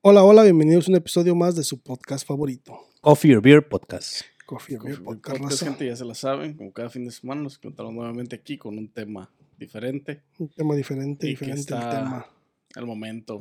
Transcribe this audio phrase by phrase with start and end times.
[0.00, 2.78] Hola, hola, bienvenidos a un episodio más de su podcast favorito.
[3.00, 4.22] Coffee or Beer Podcast.
[4.46, 7.10] Coffee or Beer Coffee Podcast, Podcast, gente, ya se la saben, como cada fin de
[7.10, 10.22] semana nos encontramos nuevamente aquí con un tema diferente.
[10.38, 12.26] Un tema diferente, Y que diferente el está- tema.
[12.74, 13.40] Al momento.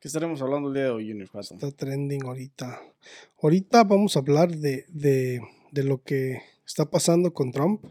[0.00, 1.28] ¿Qué estaremos hablando el día de hoy, Junior?
[1.34, 2.80] Está trending ahorita.
[3.42, 5.40] Ahorita vamos a hablar de, de,
[5.72, 7.84] de lo que está pasando con Trump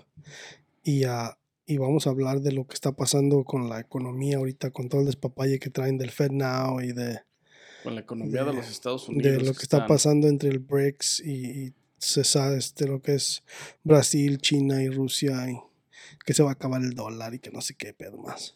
[0.84, 4.72] y, ah, y vamos a hablar de lo que está pasando con la economía ahorita,
[4.72, 7.20] con todo el despapalle que traen del Fed Now y de,
[7.86, 9.38] Con la economía de, de- los Estados Unidos.
[9.38, 13.16] de lo que está pasando entre el BRICS y, y se sabe este, lo que
[13.16, 13.42] es
[13.84, 15.58] Brasil, China y Rusia y
[16.26, 18.56] que se va a acabar el dólar y que no sé qué pedo más.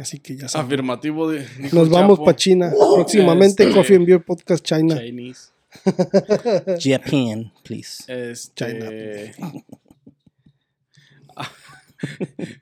[0.00, 0.66] Así que ya saben.
[0.68, 1.46] Afirmativo de.
[1.72, 2.70] Nos vamos para China.
[2.94, 4.96] Próximamente Este- Coffee and Beer Podcast China.
[4.98, 5.50] Chinese.
[6.80, 8.04] Japan, please.
[8.08, 9.34] Este.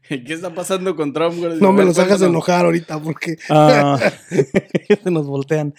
[0.08, 1.36] ¿Qué está pasando con Trump?
[1.38, 1.58] güey?
[1.60, 3.98] No me los hagas enojar ahorita porque Ah,
[5.02, 5.74] se nos voltean.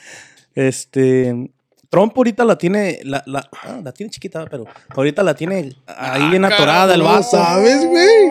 [0.53, 1.51] Este.
[1.89, 6.29] Trump ahorita la tiene, la, la, ah, la tiene chiquita, pero ahorita la tiene ahí
[6.29, 7.37] bien Ah, atorada el vaso.
[7.37, 8.29] sabes, güey.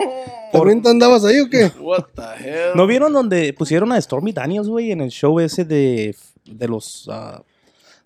[0.51, 1.71] ¿También tú andabas ahí o qué?
[1.79, 2.71] What the hell?
[2.75, 7.07] ¿No vieron donde pusieron a Stormy Daniels, güey, en el show ese de, de los
[7.11, 7.41] ah,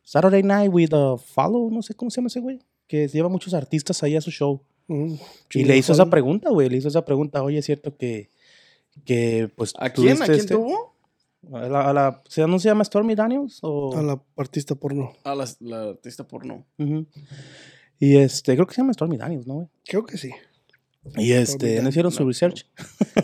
[0.03, 1.69] Saturday Night with a Follow?
[1.71, 2.59] No sé cómo se llama ese güey.
[2.87, 4.61] Que lleva muchos artistas ahí a su show.
[4.89, 5.13] Mm,
[5.53, 6.67] Y le hizo esa pregunta, güey.
[6.69, 7.41] Le hizo esa pregunta.
[7.43, 8.29] Oye, es cierto que,
[9.05, 9.73] que pues.
[9.77, 10.21] ¿A quién?
[10.21, 10.95] ¿A quién este- tuvo?
[11.53, 13.59] A la, a la- ¿se- ¿No se llama Stormy Daniels?
[13.61, 13.95] O...
[13.97, 15.13] A la artista porno.
[15.23, 16.65] A la, la artista porno.
[16.77, 17.05] Ujú.
[17.97, 19.67] Y este, creo que se llama Stormy Daniels, ¿no, güey?
[19.85, 20.31] Creo que sí.
[21.15, 22.27] Y este, no hicieron su no.
[22.29, 22.65] research.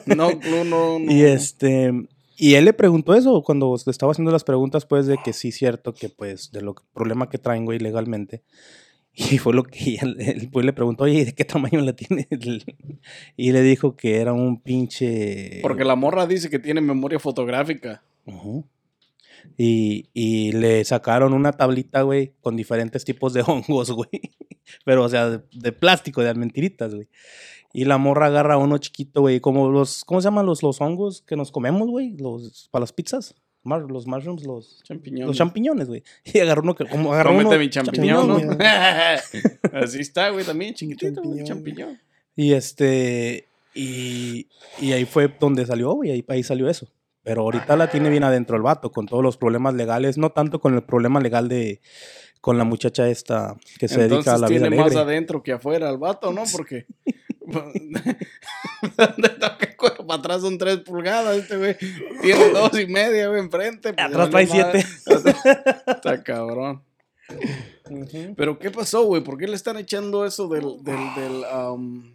[0.05, 0.99] No, no, no.
[0.99, 1.11] no.
[1.11, 1.91] Y este,
[2.37, 5.51] y él le preguntó eso cuando le estaba haciendo las preguntas, pues, de que sí,
[5.51, 8.43] cierto, que pues, de lo problema que traen, güey, legalmente.
[9.15, 12.27] Y fue lo que él pues, le preguntó, oye, ¿y ¿de qué tamaño la tiene?
[12.29, 12.63] el-?"
[13.37, 15.59] Y le dijo que era un pinche.
[15.61, 18.03] Porque la morra dice que tiene memoria fotográfica.
[18.25, 18.65] Ujú.
[19.57, 24.09] Y, y le sacaron una tablita, güey, con diferentes tipos de hongos, güey.
[24.83, 27.07] Pero, o sea, de, de plástico, de mentiritas, güey.
[27.71, 31.21] Y la morra agarra uno chiquito, güey, como los, ¿cómo se llaman los, los hongos
[31.21, 32.15] que nos comemos, güey?
[32.17, 33.35] Los, para las pizzas.
[33.65, 35.27] Mar- los mushrooms, los, Champiñón.
[35.27, 36.03] los champiñones, güey.
[36.23, 37.59] Y agarró uno que, como agarró Cómete uno.
[37.59, 38.57] mi champiñón, ¿no?
[39.73, 41.99] Así está, güey, también chiquitito, Champiñón, champiñón.
[42.35, 44.47] Y este, y,
[44.79, 46.87] y ahí fue donde salió, güey, ahí, ahí salió eso.
[47.23, 50.59] Pero ahorita la tiene bien adentro el vato, con todos los problemas legales, no tanto
[50.59, 51.81] con el problema legal de,
[52.39, 55.51] con la muchacha esta que se Entonces dedica a la vida tiene más adentro que
[55.53, 56.43] afuera el vato, ¿no?
[56.51, 56.85] Porque...
[57.47, 61.75] ¿Dónde está que cuero para atrás son tres pulgadas este güey?
[62.21, 63.93] Tiene dos y media, güey, enfrente.
[63.93, 64.85] pues, Atrás trae siete.
[65.87, 66.81] Está cabrón.
[68.35, 69.23] Pero ¿qué pasó, güey?
[69.23, 70.83] ¿Por qué le están echando eso del...
[70.83, 72.13] del, del am,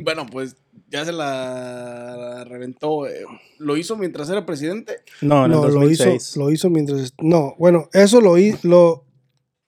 [0.00, 0.56] Bueno, pues
[0.88, 3.06] ya se la reventó.
[3.06, 3.24] eh,
[3.58, 4.98] ¿Lo hizo mientras era presidente?
[5.20, 6.14] No, en el No, lo 2006.
[6.30, 7.12] hizo, lo hizo mientras.
[7.20, 9.04] No, bueno, eso lo hizo.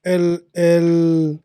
[0.03, 1.41] el, el,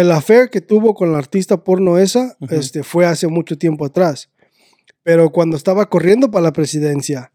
[0.00, 2.54] el affair que tuvo con la artista porno esa Ujú.
[2.54, 4.30] este, fue hace mucho tiempo atrás.
[5.02, 7.32] Pero cuando estaba corriendo para la presidencia,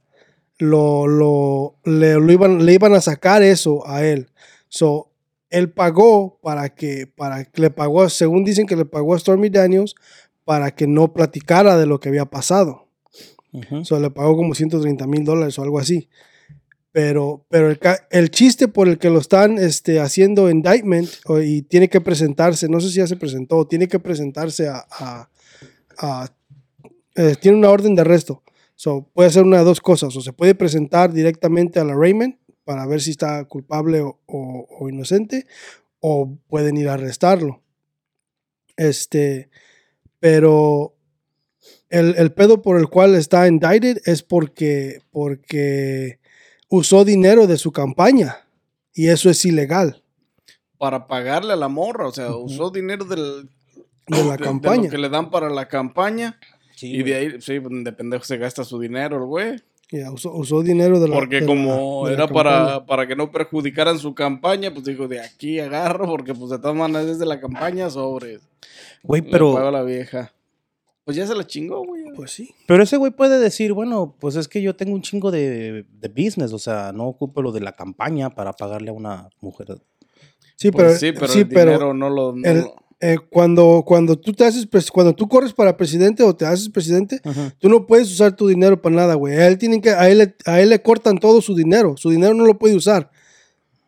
[0.57, 4.29] lo, lo, le, lo iban, le iban a sacar eso a él.
[4.69, 5.09] So,
[5.49, 9.49] él pagó para que, para que le pagó, según dicen que le pagó a Stormy
[9.49, 9.95] Daniels,
[10.43, 12.87] para que no platicara de lo que había pasado.
[13.51, 13.77] Ujú.
[13.77, 16.09] O sea, le pagó como 130 mil dólares o algo así.
[16.95, 17.77] Pero, pero el,
[18.09, 21.09] el chiste por el que lo están este, haciendo indictment
[21.43, 24.85] y tiene que presentarse, no sé si ya se presentó, tiene que presentarse a...
[24.89, 25.29] a-
[27.17, 28.43] eh, tiene una orden de arresto.
[28.75, 30.15] So, puede hacer una de dos cosas.
[30.15, 34.65] O se puede presentar directamente a la Raymond para ver si está culpable o, o-
[34.79, 35.45] o inocente,
[35.99, 37.61] o pueden ir a arrestarlo.
[38.77, 39.49] Este,
[40.21, 40.95] pero
[41.89, 46.19] el, el pedo por el cual está indicted es porque, porque
[46.69, 48.37] usó dinero de su campaña
[48.93, 50.01] y eso es ilegal
[50.77, 52.07] Para pagarle a la morra.
[52.07, 53.49] O sea, usó dinero del,
[54.07, 54.83] de la de- de campaña.
[54.83, 56.39] lo que le dan para la campaña.
[56.75, 57.03] Sí, y güey.
[57.03, 59.61] de ahí, sí, de pendejo se gasta su dinero, el güey.
[59.91, 63.15] Ya, usó, usó dinero de la Porque de la- como de era para, para que
[63.15, 67.19] no perjudicaran su campaña, pues dijo, de aquí agarro, porque pues de todas maneras es
[67.19, 68.39] de la campaña sobre.
[69.03, 69.53] Güey, Pero...
[69.53, 70.33] pero, la vieja.
[71.05, 71.94] Pues ya se la chingó, güey.
[72.15, 72.49] Pues sí.
[72.67, 76.07] pero ese güey puede decir, bueno, pues es que yo tengo un chingo de, de
[76.09, 79.67] business, o sea, no ocupo lo de la campaña para pagarle a una mujer.
[80.55, 82.33] Sí, Pues pero, sí, pero sí, el pero, dinero no lo...
[82.33, 86.33] no el- lo- eh, cuando, cuando tú te haces, cuando tú corres para presidente o
[86.33, 87.19] te haces presidente,
[87.59, 89.35] tú no puedes usar tu dinero para nada, güey.
[89.35, 91.97] A él tienen que, a él, le- a él le cortan todo su dinero.
[91.97, 93.11] Su dinero no lo puede usar.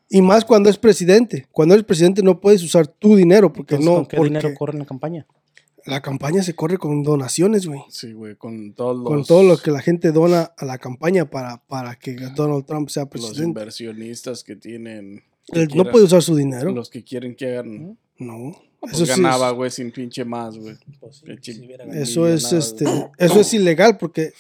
[0.10, 1.48] Y más cuando es presidente.
[1.54, 4.50] Cuando eres presidente no puedes usar tu dinero porque Entonces, no, ¿Con qué porque dinero
[4.58, 5.26] corre en la campaña?
[5.88, 7.80] La campaña se corre con donaciones, güey.
[7.89, 9.06] Sí, güey, con todos los...
[9.07, 12.89] Con todo lo que la gente dona a la campaña para, para que Donald Trump
[12.89, 13.44] sea Los presidente.
[13.44, 15.24] inversionistas que tienen...
[15.45, 16.72] que Él no puede usar su dinero.
[16.72, 17.98] Los que quieren que hagan...
[18.19, 18.56] No.
[18.80, 20.75] Pues Eso sí es- ganaba, güey, sin pinche más, güey.
[21.00, 21.68] Pues sí, si.
[21.94, 22.86] Eso es, este,
[23.18, 24.33] eso es ilegal porque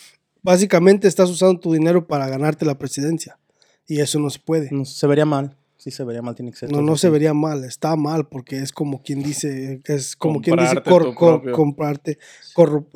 [0.43, 3.39] básicamente estás usando tu dinero para ganarte la presidencia.
[3.87, 4.69] Y eso no se puede.
[4.71, 5.56] No, se vería mal.
[5.87, 6.69] Sí, se vería mal, tiene que ser.
[6.69, 7.01] No, no así.
[7.03, 11.15] se vería mal, está mal porque es como quien dice, es como quien dice cor-
[11.15, 12.17] cor- comprarte,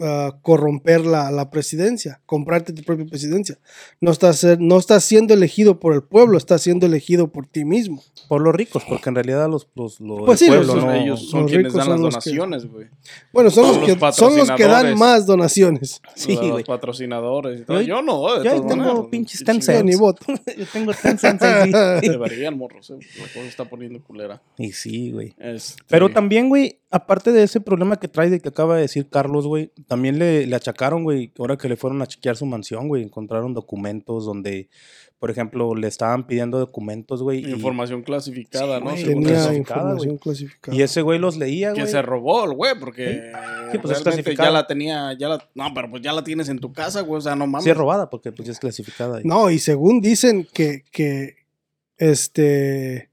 [0.02, 3.58] ah, corromper la, la presidencia, comprarte tu propia presidencia.
[4.02, 8.04] No estás, no estás siendo elegido por el pueblo, estás siendo elegido por ti mismo.
[8.28, 10.94] Por los ricos, porque en realidad los, los, los Pues el sí, pueblo los- no-
[10.94, 12.88] ellos son los quienes dan las son donaciones, güey.
[13.32, 16.02] Bueno, son los, que, son los que dan más donaciones.
[16.16, 17.62] Sí, los patrocinadores.
[17.62, 17.80] y todo.
[17.80, 19.80] Yo- Yo, no, de yo tengo maneras, pinches qué 10 chingado.
[19.80, 20.26] Yo ni voto.
[20.58, 21.72] Yo tengo 10 cents ahí.
[22.90, 24.42] La cosa está poniendo culera.
[24.58, 25.34] Y sí, güey.
[25.38, 29.08] Este, Pero también, güey, aparte de ese problema que trae de que acaba de decir
[29.10, 32.88] Carlos, güey, también le, le achacaron, güey, ahora que le fueron a chequear su mansión,
[32.88, 34.70] güey, encontraron documentos donde,
[35.20, 37.46] por ejemplo, le estaban pidiendo documentos, güey.
[37.46, 38.92] y- Información clasificada, Sí, ¿no?
[38.92, 40.20] güey, Tenía clasificada, información güey.
[40.20, 40.78] clasificada.
[40.78, 41.92] Y ese güey los leía, Que güey.
[41.92, 43.32] se robó el güey, porque
[43.72, 44.50] Sí, pues es clasificada.
[44.50, 47.20] ya la tenía, ya la, no, pero pues ya la tienes en tu casa, güey,
[47.20, 47.64] o sea, no mames.
[47.64, 49.22] Sí, es robada, porque pues ya es clasificada.
[49.22, 51.36] y- No, y según dicen que, que
[52.02, 53.10] este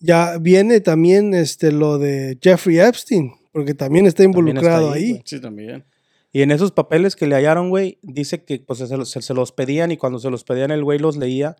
[0.00, 5.04] ya viene también este lo de Jeffrey Epstein, porque también está También involucrado está ahí,
[5.16, 5.22] ahí.
[5.24, 5.84] Sí, también.
[6.32, 9.34] Y en esos papeles que le hallaron, güey, dice que pues se los, se- se
[9.34, 11.56] los pedían y cuando se los pedían el güey los leía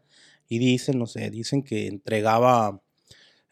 [0.48, 2.80] y dicen, no sé, dicen que entregaba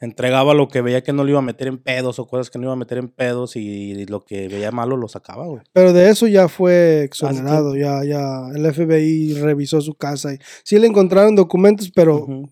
[0.02, 2.58] entregaba lo que veía que no le iba a meter en pedos o cosas que
[2.58, 5.60] no iba a meter en pedos y, lo que veía malo lo sacaba, güey.
[5.74, 10.78] Pero de eso ya fue exonerado, ya, ya el FBI revisó su casa y sí
[10.78, 12.48] le encontraron documentos, pero Ujú.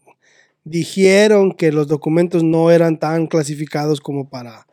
[0.70, 4.66] Dijeron que los documentos no eran tan clasificados como para,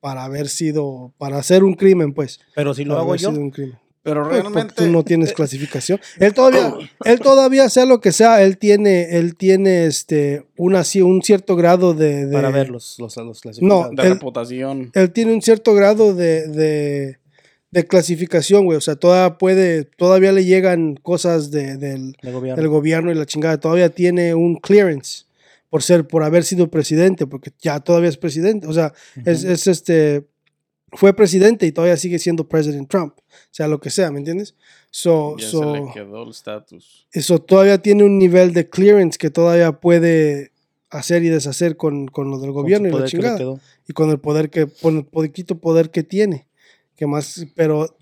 [0.00, 2.40] para haber sido, para hacer un crimen, pues.
[2.54, 3.78] Pero si lo hago yo, sido un crimen.
[4.04, 4.74] Pero Pues, realmente.
[4.74, 6.00] tú no tienes clasificación.
[6.18, 11.04] Él todavía, él todavía sea lo que sea, él tiene, él tiene este una, ci-
[11.04, 13.94] un cierto grado de, de- para ver los, los, los clasificados.
[13.94, 14.90] de él- reputación.
[14.92, 17.18] él tiene un cierto grado de, de,
[17.70, 18.76] de clasificación, güey.
[18.76, 22.60] O sea, todavía puede, todavía le llegan cosas de- del, de gobierno.
[22.60, 23.60] del gobierno y la chingada.
[23.60, 25.26] Todavía tiene un clearance
[25.72, 28.66] por ser, por haber sido presidente, porque ya todavía es presidente.
[28.66, 28.92] O sea,
[29.24, 30.26] es, es este,
[30.92, 33.14] fue presidente y todavía sigue siendo President Trump.
[33.18, 33.22] O
[33.52, 34.54] sea, lo que sea, ¿me entiendes?
[34.90, 37.06] So, Ya so- se le quedó el estatus.
[37.10, 40.52] eso todavía tiene un nivel de clearance que todavía puede
[40.90, 43.58] hacer y deshacer con, con lo del gobierno y la chingada.
[43.94, 46.48] con el poder que, con el poquito poder que tiene.
[46.96, 47.96] Que más, pero,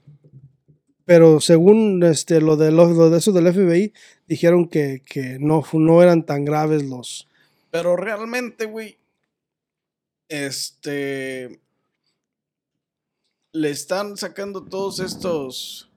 [1.05, 3.93] pero según este, lo, de, lo, lo de eso del FBI,
[4.27, 7.29] dijeron que, que no, no eran tan graves los...
[7.71, 8.99] Pero realmente, güey.
[10.29, 11.61] Este.
[13.53, 15.91] Le están sacando todos estos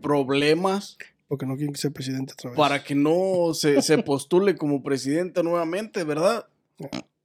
[0.00, 0.96] problemas
[1.28, 2.56] Porque no quieren que sea presidente otra vez.
[2.56, 6.46] para que no se, se postule como presidente nuevamente, ¿verdad?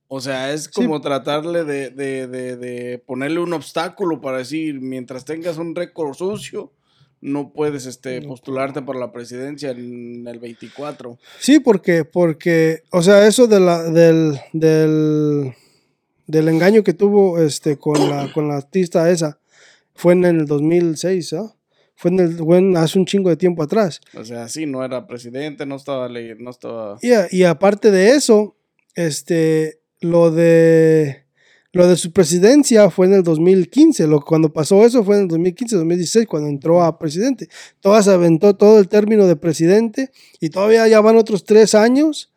[0.10, 5.24] O sea, es como tratarle de, de- de- de ponerle un obstáculo para decir, mientras
[5.24, 6.74] tengas un récord sucio,
[7.24, 11.18] no puedes este, postularte para la presidencia en el 24.
[11.40, 15.54] Sí, porque, porque, o sea, eso de la, del, del,
[16.28, 19.40] del engaño que tuvo este, con, la, con la artista esa
[19.96, 21.56] fue en el 2006, ¿ah?
[21.96, 24.02] Fue, en el, fue en- hace un chingo de tiempo atrás.
[24.18, 26.98] O sea, sí, no era presidente, no estaba no estaba...
[27.32, 28.58] Y aparte de eso,
[28.96, 31.23] este, lo de,
[31.74, 34.06] lo de su presidencia fue en el 2015.
[34.06, 37.50] Lo, cuando pasó eso fue en el 2015, 2016, cuando entró a presidente.
[37.80, 42.32] Todavía se aventó todo el término de presidente y todavía ya van otros tres años.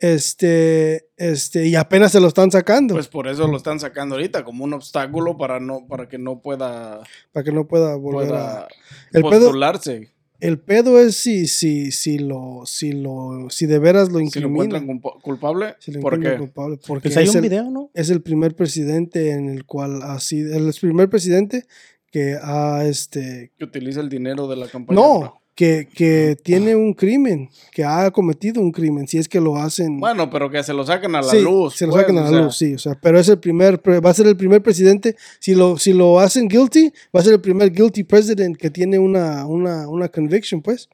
[0.00, 4.44] Este, este, y apenas se lo están sacando Pues por eso lo están sacando ahorita,
[4.44, 7.00] como un obstáculo para, no, para que no pueda,
[7.32, 8.68] para que no pueda volver pueda a.
[9.12, 10.13] El pedo, postularse.
[10.46, 14.48] El pedo es si, si, si lo, si lo, si de veras lo Si lo
[14.48, 14.66] incriminan.
[14.66, 16.38] encuentran culpa- culpable, si lo ¿por encuentran qué?
[16.40, 17.90] culpable, porque Pues hay es un el- video, ¿no?
[17.94, 21.64] es el primer presidente en el cual ha sido, el primer presidente
[22.10, 25.00] que ha, este, Que utiliza el dinero de la campaña.
[25.00, 29.56] no, que, que tiene un crimen, que ha cometido un crimen, si es que lo
[29.56, 30.00] hacen.
[30.00, 31.76] Bueno, pero que se lo saquen a la Sí, luz.
[31.76, 33.38] se lo pues, sacan a o la sea, luz, sí, o sea, pero es el
[33.38, 37.22] primer, va a ser el primer presidente, si lo, si lo hacen guilty, va a
[37.22, 40.88] ser el primer guilty president que tiene una, una, una conviction, pues.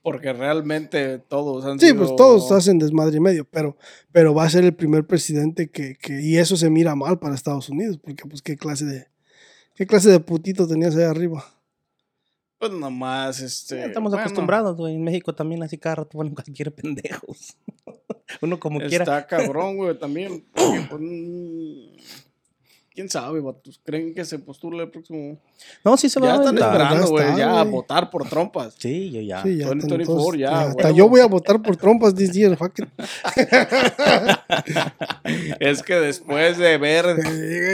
[0.00, 1.98] Porque realmente todos han Sí, sido...
[1.98, 3.76] pues todos hacen desmadre y medio, pero,
[4.12, 7.34] pero va a ser el primer presidente que, que, y eso se mira mal para
[7.34, 9.06] Estados Unidos, porque pues qué clase de,
[9.74, 11.44] qué clase de putito tenías ahí arriba.
[12.58, 13.86] Pues nomás, este...
[13.86, 14.96] Estamos bueno, acostumbrados, güey.
[14.96, 17.56] En México también así cada rato ponen cualquier pendejos.
[18.42, 19.04] Uno como quiera.
[19.04, 20.44] Está cabrón, güey, también.
[20.54, 21.96] porque, pues, mm,
[22.98, 23.80] quién sabe, vatos.
[23.84, 25.38] ¿Creen que se postule el próximo?
[25.84, 28.74] No, sí se va Ya a están esperando, güey, ya a votar por trompas.
[28.76, 29.40] Sí, yo ya.
[29.44, 32.56] Sí, ya están 2024 todos- ya, Hasta yo voy a votar por trompas this year,
[32.56, 32.88] fuck it.
[35.60, 37.06] Es que después de ver.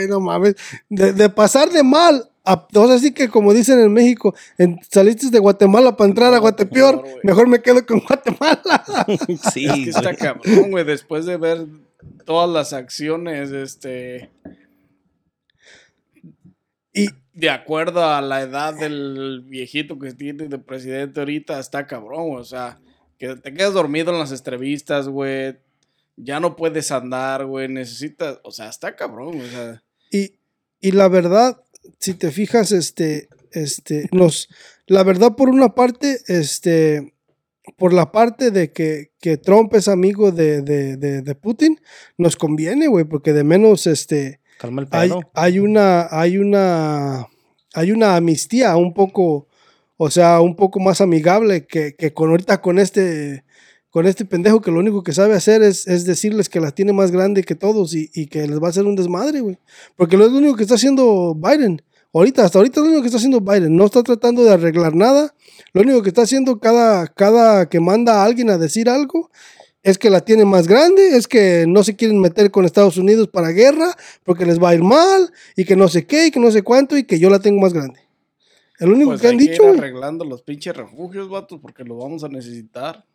[0.09, 0.57] No mames.
[0.89, 2.67] De, de pasar de mal a.
[2.75, 6.37] O sea, así que como dicen en México, en- saliste de Guatemala para entrar a
[6.37, 7.15] Guatepeor, güey.
[7.23, 8.83] mejor me quedo con Guatemala.
[9.53, 10.83] sí, Es que está cabrón, güey.
[10.83, 11.65] Después de ver
[12.25, 14.29] todas las acciones, este.
[17.35, 22.39] De acuerdo a la edad del viejito que tiene de presidente ahorita, está cabrón.
[22.39, 22.79] O sea,
[23.19, 25.57] que te quedas dormido en las entrevistas, güey.
[26.15, 27.67] Ya no puedes andar, güey.
[27.67, 28.39] Necesitas.
[28.43, 29.41] O sea, está cabrón.
[29.41, 29.83] O sea.
[30.11, 30.39] Y,
[30.79, 31.61] y la verdad,
[31.99, 34.49] si te fijas, este, este, nos,
[34.87, 37.13] la verdad por una parte, este,
[37.77, 41.79] por la parte de que, que Trump es amigo de, de, de, de Putin,
[42.17, 44.87] nos conviene, güey, porque de menos, este, Calma el
[45.33, 47.27] hay, una, hay una,
[47.73, 49.47] hay una amnistía un poco,
[49.97, 53.43] o sea, un poco más amigable que, que con ahorita con este,
[53.89, 56.93] con este pendejo que lo único que sabe hacer es, es decirles que la tiene
[56.93, 59.57] más grande que todos y, y que les va a hacer un desmadre, güey.
[59.95, 61.81] Porque lo es lo único que está haciendo Biden.
[62.13, 63.75] Ahorita, hasta ahorita lo único que está haciendo Biden.
[63.75, 65.35] No está tratando de arreglar nada.
[65.73, 69.29] Lo único que está haciendo cada, cada que manda a alguien a decir algo
[69.85, 73.27] es que la tiene más grande, es que no se quieren meter con Estados Unidos
[73.29, 76.39] para guerra porque les va a ir mal y que no sé qué y que
[76.39, 77.99] no sé cuánto y que yo la tengo más grande.
[78.79, 79.63] Es lo único Pues que han que dicho.
[79.63, 79.77] ir güey.
[79.77, 83.05] arreglando los pinches refugios, vatos, porque los vamos a necesitar.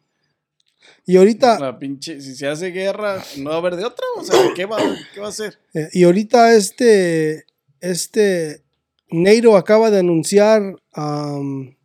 [1.05, 4.07] Y ahorita, La pinche, si se hace guerra, no va a haber de otra.
[4.17, 4.79] O sea, ¿qué va,
[5.13, 5.59] qué va a hacer?
[5.75, 7.45] eh, y ahorita este,
[7.81, 8.63] este
[9.11, 10.63] NATO acaba de anunciar
[10.93, 11.77] am,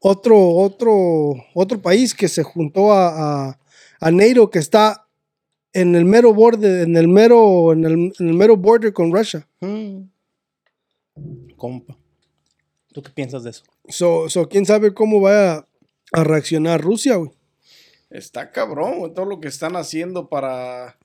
[0.00, 3.58] otro, otro, otro país que se juntó a, a,
[4.00, 5.06] a NATO que está
[5.72, 9.46] en el mero borde, en el mero, en el, en el mero border con Russia.
[9.60, 10.02] Mm.
[11.56, 11.96] Compa.
[12.92, 13.62] ¿Tú qué piensas de eso?
[13.88, 15.66] So, so quién sabe cómo va
[16.12, 17.30] a reaccionar Rusia, güey.
[18.08, 20.96] Está cabrón, güey, todo lo que están haciendo para.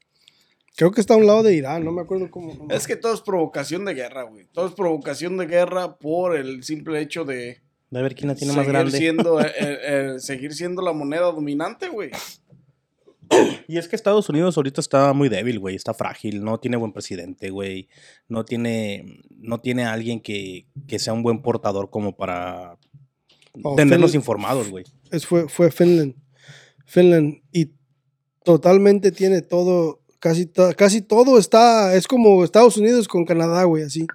[0.77, 2.67] Creo que está a un lado de Irán, no me acuerdo cómo.
[2.69, 4.45] Es que todo es provocación de guerra, güey.
[4.53, 8.53] Todo es provocación de guerra por el simple hecho de De ver quién la tiene
[8.53, 8.97] más seguir grande.
[8.97, 12.11] siendo, eh, eh, eh, seguir siendo la moneda dominante, güey.
[13.67, 15.75] Y es que Estados Unidos ahorita está muy débil, güey.
[15.75, 16.43] Está frágil.
[16.43, 17.87] No tiene buen presidente, güey.
[18.27, 22.77] No tiene, no tiene alguien que, que sea un buen portador como para
[23.63, 24.85] Oh, tenernos informados, güey.
[25.11, 26.15] es, fue, fue Finland.
[26.85, 27.41] Finland.
[27.51, 27.71] Y
[28.43, 33.83] totalmente tiene todo, casi, to- casi todo está, es como Estados Unidos con Canadá, güey,
[33.83, 34.07] así.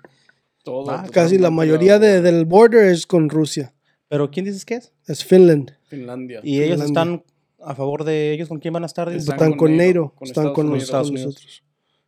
[0.65, 0.91] Todo.
[0.91, 3.73] Ah, Casi la mayoría de- del border es con Rusia.
[4.09, 4.93] Pero ¿quién dices que es?
[5.07, 5.73] Es Finland.
[5.85, 6.41] Finlandia.
[6.43, 7.23] Y ellos están
[7.67, 8.49] a favor de ellos.
[8.49, 9.09] ¿Con quién van a estar?
[9.09, 10.79] Están Están, con con están Estados con, Unidos.
[10.81, 11.35] los- Estados Unidos.
[11.35, 11.63] nosotros.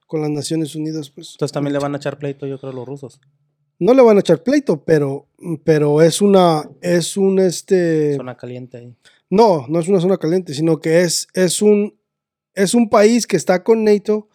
[0.07, 1.33] Con las Naciones Unidas, pues.
[1.33, 3.21] Entonces también le van a echar pleito, yo creo, a los rusos.
[3.79, 5.27] No le van a echar pleito, pero,
[5.65, 8.17] pero es una, es un este.
[8.17, 8.97] Zona caliente ahí.
[9.31, 11.95] No, no es una zona caliente, sino que es, es, un,
[12.55, 14.29] es un país que está con NATO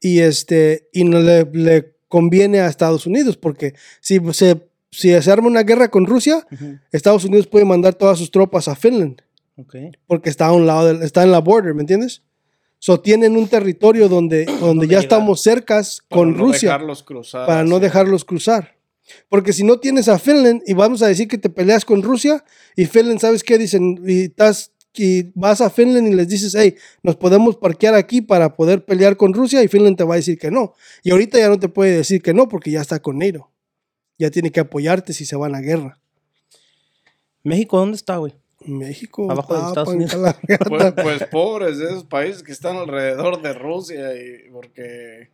[0.00, 5.30] y, este, y no le, le conviene a Estados Unidos, porque si se, si se
[5.30, 6.46] arma una guerra con Rusia,
[6.90, 9.20] Estados Unidos puede mandar todas sus tropas a Finland,
[9.58, 9.74] Ok.
[10.06, 12.22] porque está a un lado, del- está en la border, ¿me entiendes?
[12.78, 15.02] So, tienen un territorio donde, donde ya llegar.
[15.04, 18.76] estamos cercas Para con no Rusia dejarlos cruzar para no dejarlos cruzar.
[19.28, 22.44] Porque si no tienes a Finland y vamos a decir que te peleas con Rusia
[22.76, 23.56] y Finland, ¿sabes qué?
[23.58, 28.20] Dicen, y, estás, y vas a Finland y les dices, hey, nos podemos parquear aquí
[28.20, 30.74] para poder pelear con Rusia y Finland te va a decir que no.
[31.02, 33.50] Y ahorita ya no te puede decir que no porque ya está con NATO.
[34.18, 35.98] Ya tiene que apoyarte si se van a guerra.
[37.42, 38.34] ¿México dónde está, güey?
[38.68, 39.30] México.
[39.30, 40.14] Abajo de Estados Unidos.
[40.68, 45.30] Pues, pues pobres de esos países que están alrededor de Rusia y porque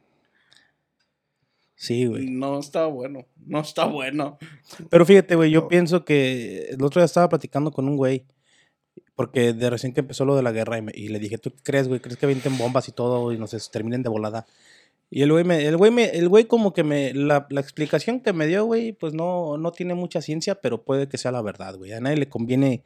[1.76, 2.26] Sí, güey.
[2.30, 4.38] no está bueno, no está bueno.
[4.90, 5.68] Pero fíjate, güey, yo No.
[5.68, 8.24] pienso que el otro día estaba platicando con un güey.
[9.16, 11.50] Porque de recién que empezó lo de la guerra y, me- y le dije, ¿tú
[11.50, 12.00] qué crees, güey?
[12.00, 14.44] ¿Crees que avienten bombas y todo y no sé, se terminen de volada?
[15.08, 18.18] Y el güey, me, el güey, me, el güey como que me, la, la explicación
[18.20, 21.42] que me dio, güey, pues no, no tiene mucha ciencia, pero puede que sea la
[21.42, 21.92] verdad, güey.
[21.92, 22.82] A nadie le conviene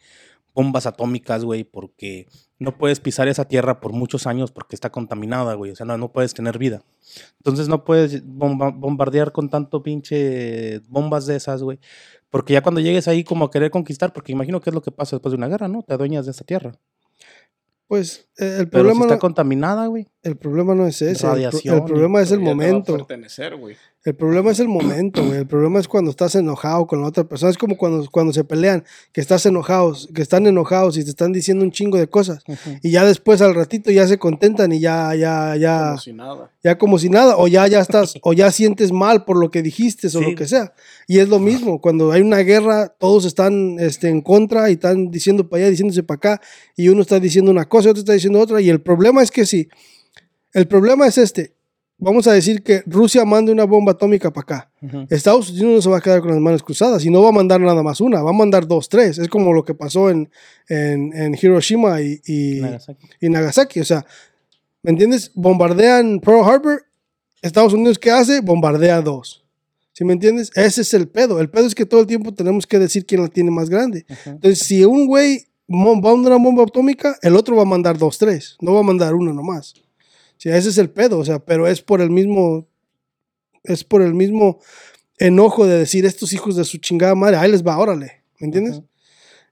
[0.58, 2.26] bombas atómicas, güey, porque
[2.58, 5.70] no puedes pisar esa tierra por muchos años porque está contaminada, güey.
[5.70, 6.82] O sea, no, no puedes tener vida.
[7.38, 11.78] Entonces no puedes bomba- bombardear con tanto pinche bombas de esas, güey.
[12.28, 14.90] Porque ya cuando llegues ahí como a querer conquistar, porque imagino que es lo que
[14.90, 15.84] pasa después de una guerra, ¿no?
[15.84, 16.72] Te adueñas de esa tierra.
[17.86, 20.06] Pues eh, el Pero si problema, está no, contaminada, güey.
[20.22, 21.12] el problema no es ese.
[21.12, 22.96] el pro- El, Radiación y problema es el Ya te va a momento.
[22.96, 23.76] pertenecer, güey.
[24.08, 25.40] El problema es el momento, güey.
[25.40, 27.50] El problema es cuando estás enojado con la otra persona.
[27.50, 31.30] Es como cuando, cuando se pelean, que estás enojados, que están enojados y te están
[31.30, 32.42] diciendo un chingo de cosas.
[32.82, 36.50] Y ya después al ratito ya se contentan y ya, ya, ya, Como si nada.
[36.64, 37.36] ya como si nada.
[37.36, 40.48] O ya, ya estás, o ya sientes mal por lo que dijiste o lo que
[40.48, 40.72] sea.
[41.06, 41.82] Y es lo mismo.
[41.82, 46.02] Cuando hay una guerra, todos están este, en contra y están diciendo para allá, diciéndose
[46.02, 46.40] para acá.
[46.78, 48.62] Y uno está diciendo una cosa y otro está diciendo otra.
[48.62, 49.68] Y el problema es que sí.
[50.54, 51.57] El problema es este.
[52.00, 54.70] Vamos a decir que Rusia manda una bomba atómica para acá.
[54.80, 55.06] Ujú.
[55.10, 57.32] Estados Unidos no se va a quedar con las manos cruzadas y no va a
[57.32, 59.18] mandar nada más una, va a mandar dos, tres.
[59.18, 60.30] Es como lo que pasó en,
[60.68, 63.06] en, en Hiroshima y, y- Nagasaki.
[63.20, 63.80] y Nagasaki.
[63.80, 64.06] O sea,
[64.82, 65.32] ¿me entiendes?
[65.34, 66.84] Bombardean Pearl Harbor,
[67.42, 68.40] Estados Unidos, ¿qué hace?
[68.42, 69.44] Bombardea dos.
[69.92, 70.52] ¿Sí me entiendes?
[70.54, 71.40] Ese es el pedo.
[71.40, 74.06] El pedo es que todo el tiempo tenemos que decir quién la tiene más grande.
[74.24, 77.98] Entonces, si un güey va a mandar una bomba atómica, el otro va a mandar
[77.98, 78.56] dos, tres.
[78.60, 79.74] No va a mandar una nomás.
[80.38, 82.66] Sí, ese es el pedo, o sea, pero es por el mismo,
[83.64, 84.60] es por el mismo
[85.18, 88.82] enojo de decir estos hijos de su chingada madre, ahí les va, órale, ¿me entiendes?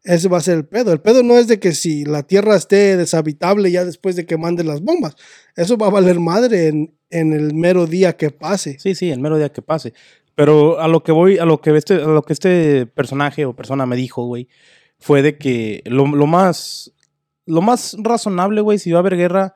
[0.05, 0.93] Ese va a ser el pedo.
[0.93, 4.38] El pedo no es de que si la tierra esté deshabitable ya después de que
[4.38, 5.16] manden las bombas.
[5.57, 8.78] Eso va a valer madre en, en el mero día que pase.
[8.78, 9.95] Sí, sí, el mero día que pase.
[10.37, 13.57] Pero a lo que voy, a lo que este, a lo que este personaje o
[13.57, 14.49] persona me dijo, güey,
[14.99, 16.93] fue de que lo, lo más,
[17.45, 19.55] lo más razonable, güey, si va a haber guerra,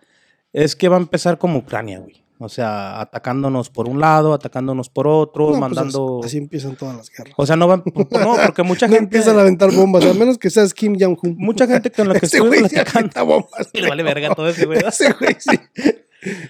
[0.52, 2.22] es que va a empezar como Ucrania, güey.
[2.42, 6.20] O sea, atacándonos por un lado, atacándonos por otro, No, pues mandando.
[6.20, 7.34] así, así empiezan todas las guerras.
[7.36, 7.82] O sea, no van.
[7.84, 9.04] No, porque mucha No gente.
[9.04, 11.36] empiezan a aventar bombas, al menos que seas Kim Jong-un.
[11.36, 13.26] Mucha gente con la que Ese estuve güey sí platicando.
[13.26, 13.68] bombas.
[13.74, 14.78] Le vale verga todo ese, güey.
[14.78, 15.50] Ese güey sí.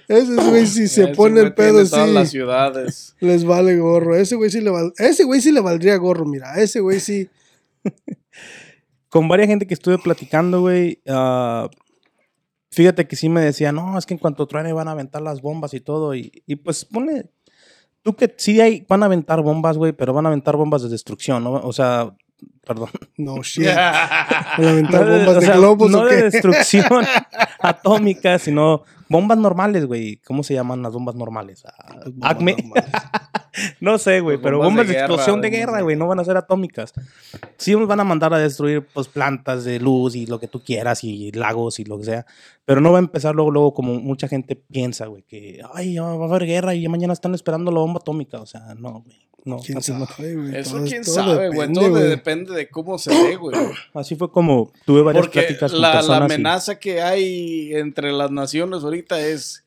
[0.07, 2.31] Ese güey sí se Ese pone el pedo, todas las sí.
[2.37, 3.15] ciudades.
[3.19, 4.15] Les vale gorro.
[4.15, 6.53] Ese güey sí le val- Ese güey sí le valdría gorro, mira.
[6.55, 7.29] Ese güey sí.
[9.09, 11.69] con varias gente que estuve platicando, güey, ah,
[12.71, 15.41] fíjate que sí me decía, no, es que en cuanto truene van a aventar las
[15.41, 16.15] bombas y todo.
[16.15, 17.29] Y, y pues pone,
[18.01, 20.89] tú que sí hay, van a aventar bombas, güey, pero van a aventar bombas de
[20.89, 21.53] destrucción, ¿no?
[21.53, 22.13] O sea,
[22.65, 22.89] perdón.
[23.17, 23.65] No shit.
[23.67, 26.23] ¿Van a aventar No de- bombas o de sea, globos no o de qué?
[26.23, 27.05] destrucción
[27.59, 30.17] atómica, sino bombas normales, güey.
[30.25, 31.63] ¿Cómo se llaman las bombas normales?
[31.65, 32.55] Ah, Bombas Acme.
[32.57, 32.91] normales.
[33.81, 35.95] No sé, güey, pero bombas bombas de de, guerra, explosión de bombas guerra, de- güey,
[35.97, 36.93] no van a ser atómicas.
[37.57, 40.63] Sí nos van a mandar a destruir pues plantas de luz y lo que tú
[40.63, 42.25] quieras y lagos y lo que sea,
[42.71, 46.03] pero no va a empezar luego luego como mucha gente piensa, güey, que ay, ya
[46.03, 49.01] va a haber guerra y ya mañana están esperando la bomba atómica, o sea, no,
[49.01, 49.17] güey.
[49.43, 50.55] No, ¿Quién así, sabe, güey?
[50.55, 51.59] Eso Todo- quién todo sabe, güey.
[51.67, 53.55] depende, Todo depende de cómo se ve, güey.
[53.93, 57.73] Así fue como tuve varias Porque pláticas con la, la personas y- amenaza que hay
[57.73, 59.65] entre las naciones ahorita es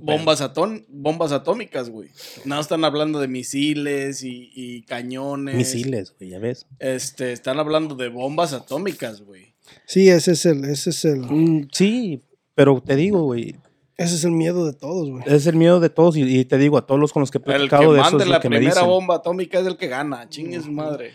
[0.00, 2.08] bombas, atón bombas atómicas, güey.
[2.44, 5.56] No están hablando de misiles y, y cañones.
[5.56, 6.66] misiles, güey, ya ves.
[6.78, 9.53] Este, están hablando de bombas atómicas, güey.
[9.86, 12.22] Sí, ese es el, ese es el, Mm, sí,
[12.54, 13.56] pero te digo, güey,
[13.96, 15.22] ese es el miedo de todos, güey.
[15.26, 17.38] es el miedo de todos y, y te digo a todos los con los que
[17.38, 19.58] he El que platicado de eso mande es la lo que me primera bomba atómica
[19.60, 20.28] es el que gana.
[20.28, 21.12] Chingue su madre.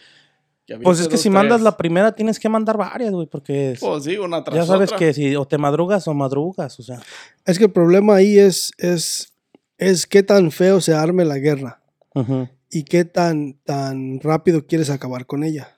[0.65, 1.63] Que Pues es que dos, si mandas tres.
[1.63, 4.89] la primera tienes que mandar varias, güey, porque es- Pues sí, una tras ya sabes
[4.89, 4.99] otra.
[4.99, 7.01] que si o te madrugas o madrugas, o sea.
[7.45, 9.33] Es que el problema ahí es, es,
[9.79, 11.81] es qué tan feo se arme la guerra
[12.13, 15.75] ujú, y qué tan, tan rápido quieres acabar con ella.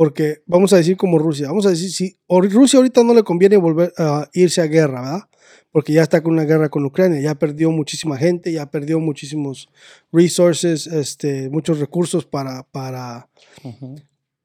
[0.00, 3.58] Porque vamos a decir como Rusia, vamos a decir, si Rusia ahorita no le conviene
[3.58, 5.28] volver a irse a guerra, ¿verdad?
[5.72, 9.68] Porque ya está con una guerra con Ucrania, ya perdió muchísima gente, ya perdió muchísimos
[10.10, 13.28] resources, este, muchos recursos para, para,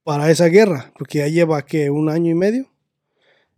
[0.03, 2.69] para esa guerra, porque ya lleva que un año y medio.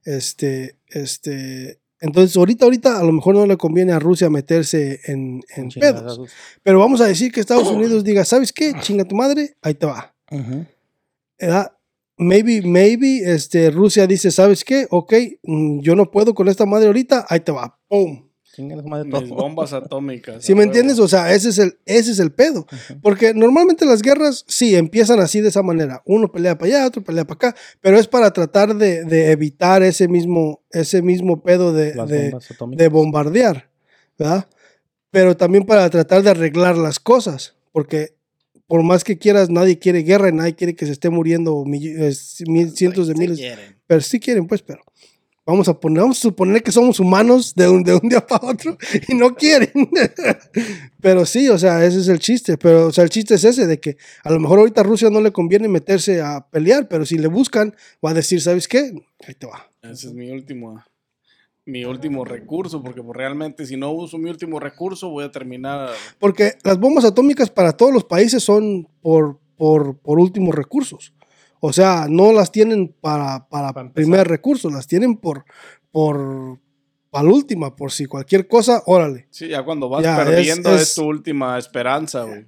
[0.03, 5.41] Este, este, entonces ahorita, ahorita a lo mejor no le conviene a Rusia meterse en,
[5.55, 6.21] en pedos.
[6.61, 8.75] Pero vamos a decir que Estados Unidos diga, ¿sabes qué?
[8.81, 10.13] Chinga tu madre, ahí te va.
[12.17, 14.87] Maybe, maybe, este, Rusia dice, ¿sabes qué?
[14.89, 17.79] Ok, mm, yo no puedo con esta madre ahorita, ahí te va.
[17.87, 18.27] ¡Pum!
[18.57, 20.43] Mis bombas atómicas.
[20.43, 20.69] ¿Sí me huevo.
[20.69, 20.97] entiendes?
[20.97, 22.65] O sea, ese es el, ese es el pedo.
[23.03, 26.01] Porque normalmente las guerras, sí, empiezan así de esa manera.
[26.05, 29.83] Uno pelea para allá, otro pelea para acá, pero es para tratar de, de evitar
[29.83, 32.35] ese mismo, ese mismo pedo de, de,
[32.71, 33.69] de bombardear,
[34.17, 34.47] ¿verdad?
[35.11, 38.16] Pero también para tratar de arreglar las cosas, porque
[38.67, 42.13] por más que quieras, nadie quiere guerra nadie quiere que se esté muriendo mill- eh,
[42.47, 43.75] mil- cientos de Sí miles, quieren.
[43.87, 44.81] pero sí quieren, pues, pero
[45.45, 48.45] vamos a poner, vamos a suponer que somos humanos de un, de un día para
[48.47, 48.77] otro
[49.07, 49.71] y no quieren.
[51.01, 53.65] pero sí, o sea, ese es el chiste, pero o sea, el chiste es ese
[53.67, 57.05] de que a lo mejor ahorita a Rusia no le conviene meterse a pelear, pero
[57.05, 57.73] si le buscan,
[58.05, 58.91] va a decir, ¿sabes qué?
[59.25, 59.69] Ahí te va.
[59.83, 60.83] Ese es mi último,
[61.67, 65.89] mi último recurso, porque pues, realmente si no uso mi último recurso voy a terminar...
[66.17, 71.13] Porque las bombas atómicas para todos los países son por, por, por últimos recursos.
[71.59, 75.43] O sea, no las tienen para, para primer recurso, las tienen por,
[75.91, 76.59] por,
[77.09, 79.27] para la última, por si cualquier cosa, órale.
[79.29, 82.45] Sí, ya cuando vas Ya, es- perdiendo es, es- tu última esperanza, güey.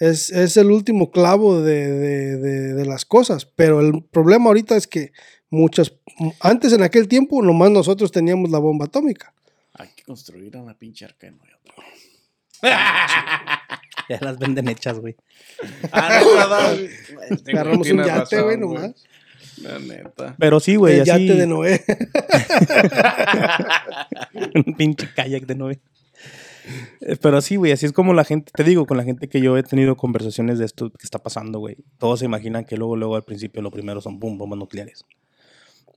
[0.00, 3.46] Es, es el último clavo de, de- de- de las cosas.
[3.56, 5.10] Pero el problema ahorita es que
[5.50, 5.92] muchas.
[6.40, 9.32] Antes en aquel tiempo, nomás nosotros teníamos la bomba atómica.
[9.74, 11.48] Hay que construir una pinche arca Noé.
[14.08, 15.16] Ya las venden hechas, güey.
[15.92, 16.38] Ah, no,
[17.52, 19.04] Agarramos un yate, razón, güey, nomás.
[19.62, 20.34] La neta.
[20.38, 21.26] Pero sí, güey, el así.
[21.26, 21.84] yate de Noé.
[24.54, 25.80] un pinche kayak de nueve.
[27.00, 29.40] Eh, Pero sí, güey, así es como la gente, te digo, con la gente que
[29.40, 31.76] yo he tenido conversaciones de esto que está pasando, güey.
[31.98, 35.04] Todos se imaginan que luego, luego al principio lo primero son boom, bombas nucleares.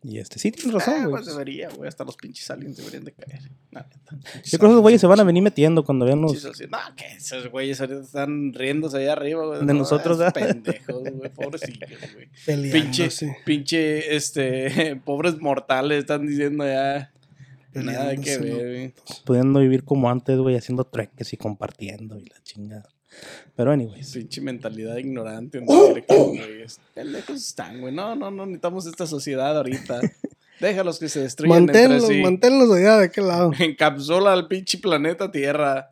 [0.03, 1.11] Y este, sí, tienes Ah, razón, güey.
[1.11, 1.87] pues debería, güey.
[1.87, 3.41] Hasta los pinches aliens deberían de caer.
[4.43, 6.43] Yo creo que esos güeyes se van a venir metiendo cuando vean los...
[6.43, 9.59] No, que esos güeyes ahorita están riéndose allá arriba, güey.
[9.59, 10.33] De No, nosotros, ¿verdad?
[10.33, 11.29] Pendejos, güey.
[11.29, 12.71] Pobrecillos, güey.
[12.71, 13.09] Pinche,
[13.45, 17.11] pinche, este, pobres mortales están diciendo ya.
[17.73, 18.93] Nada que ver, güey.
[19.23, 22.89] Pudiendo vivir como antes, güey, haciendo treques y compartiendo y la chingada.
[23.55, 24.13] Pero anyways.
[24.13, 25.57] Pinche mentalidad ignorante.
[25.59, 27.93] en decir que, güey, es- pendejos están, güey.
[27.93, 29.99] No, no, no necesitamos esta sociedad ahorita.
[30.59, 32.21] Déjalos que se destruyan Manténlos, entre sí.
[32.21, 33.51] manténlos allá de aquel lado.
[33.59, 35.91] Encapsula al pinche planeta Tierra.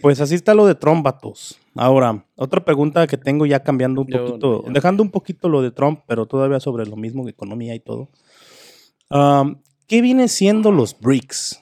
[0.00, 1.58] Pues así está lo de Trump, vatos.
[1.74, 5.62] Ahora, otra pregunta que tengo ya cambiando un Yo poquito, no, dejando un poquito lo
[5.62, 8.08] de Trump, pero todavía sobre lo mismo, economía y todo.
[9.10, 11.61] Am, ¿Qué viene siendo los BRICS?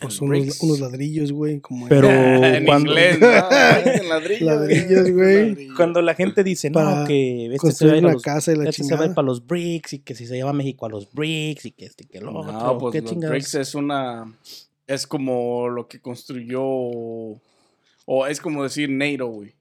[0.00, 1.60] Pues unos, unos ladrillos, güey.
[1.60, 3.26] Como Pero en cuando, inglés, ¿no?
[3.28, 5.68] En ladrillos, Ladrillos, güey.
[5.68, 8.52] Cuando la gente dice, no, Para que este se va a ir a los, casa
[8.52, 10.52] y la este se va a ir para los BRICS y que si se lleva
[10.52, 12.52] México a los BRICS y que este y que lo otro.
[12.52, 13.30] No, pues ¿Qué los chingados?
[13.32, 14.32] BRICS es una.
[14.86, 16.62] Es como lo que construyó.
[18.08, 19.54] O es como decir NATO, güey.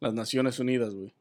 [0.00, 1.12] Las Naciones Unidas, güey.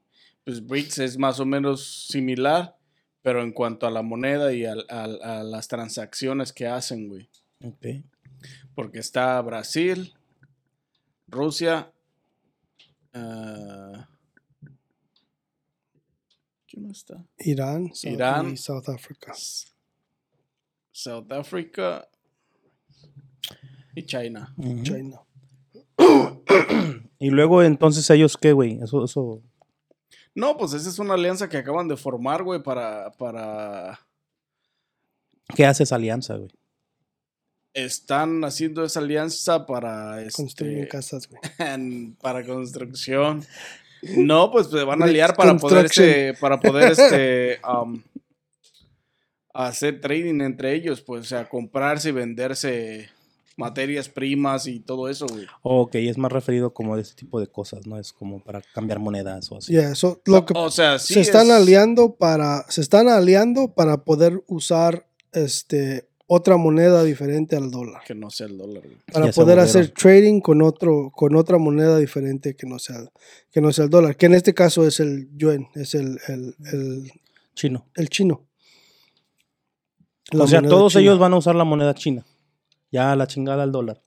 [0.43, 2.75] Pues BRICS es más o menos similar,
[3.21, 7.27] pero en cuanto a la moneda y al- a, las transacciones que hacen, güey.
[7.63, 8.03] Ok.
[8.75, 10.13] Porque está Brasil,
[11.27, 11.91] Rusia.
[13.13, 14.07] ah,
[16.67, 17.25] ¿Quién más está?
[17.39, 18.51] Irán, South- Irán.
[18.51, 19.33] y South Africa.
[20.91, 22.07] South Africa
[23.95, 24.53] y China.
[24.83, 25.21] China.
[27.19, 28.79] Y luego entonces ellos qué, güey?
[28.81, 29.41] Eso, eso.
[30.33, 33.97] No, pues esa es una alianza que acaban de formar, güey, para, para...
[35.55, 36.49] ¿Qué hace esa alianza, güey?
[37.75, 40.17] Están haciendo esa alianza para...
[40.33, 41.41] Construyen Este, casas, güey.
[42.21, 43.45] para construcción.
[44.17, 48.01] No, pues se van a liar para poder, este, para poder este, um,
[49.53, 53.09] hacer trading entre ellos, pues, o sea, comprarse y venderse
[53.57, 55.45] materias primas y todo eso, güey.
[55.61, 57.97] Ok, es más referido como de ese tipo de cosas, ¿no?
[57.97, 59.71] Es como para cambiar monedas o así.
[59.71, 63.73] Yeah, so, lo que O sea, sí se están es- aliando para se están aliando
[63.73, 68.97] para poder usar este otra moneda diferente al dólar Que no sea el dólar, güey.
[69.13, 72.97] para Ya poder hacer trading con otro con otra moneda diferente que no sea
[73.51, 76.55] que no sea el dólar que en este caso es el yuan es el el,
[76.73, 77.11] el,
[77.53, 77.85] Chino.
[77.95, 78.45] el chino
[80.37, 81.01] o sea, todos china.
[81.03, 82.25] ellos van a usar la moneda china.
[82.91, 84.01] Ya la chingada al dólar.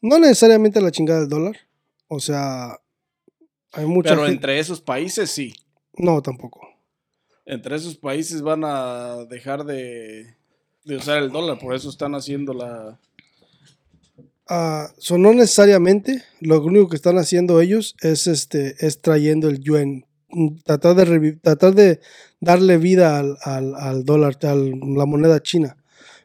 [0.00, 1.56] no necesariamente la chingada del dólar
[2.08, 2.80] o sea
[3.72, 5.54] hay mucha Pero gente- entre esos países sí.
[5.96, 6.68] no tampoco
[7.46, 10.34] Entre esos países van a dejar de,
[10.84, 12.98] de usar el dólar, por eso están haciendo la...
[14.46, 16.22] Ah, so no necesariamente.
[16.40, 20.04] Lo único que están haciendo ellos es este es trayendo el yuan.
[20.28, 22.00] Mm, Tratar de tratar de
[22.40, 25.78] darle vida al, al, al dólar, a la moneda china.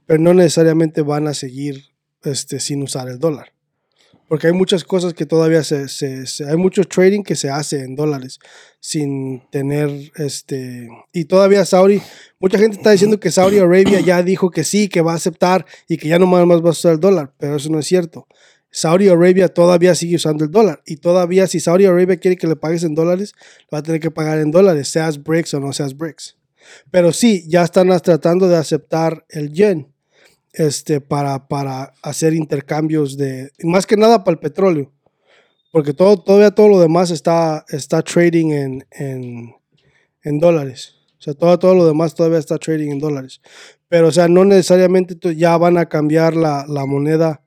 [0.06, 1.86] Pero no necesariamente van a seguir
[2.24, 3.54] este, sin usar el dólar.
[4.30, 5.88] Porque hay muchas cosas que todavía se,
[6.48, 8.40] hay mucho trading que se hace en dólares
[8.80, 12.00] sin tener este y todavía Saudi
[12.40, 15.66] mucha gente está diciendo que Saudi Arabia ya dijo que sí que va a aceptar
[15.88, 18.28] y que ya no más va a usar el dólar pero eso no es cierto.
[18.72, 22.56] Saudi Arabia todavía sigue usando el dólar y todavía si Saudi Arabia quiere que le
[22.56, 23.34] pagues en dólares
[23.74, 26.38] va a tener que pagar en dólares seas BRICS o no seas BRICS.
[26.92, 29.92] Pero sí ya están tratando de aceptar el yen
[30.54, 34.92] este, para, para hacer intercambios de, más que nada para el petróleo,
[35.72, 38.86] porque todo, todavía todo lo demás está, está trading en,
[40.24, 40.96] en, dólares.
[41.20, 43.42] O sea, todo, todo lo demás todavía está trading en dólares.
[43.88, 47.44] Pero, o sea, no necesariamente ya van a cambiar la, la moneda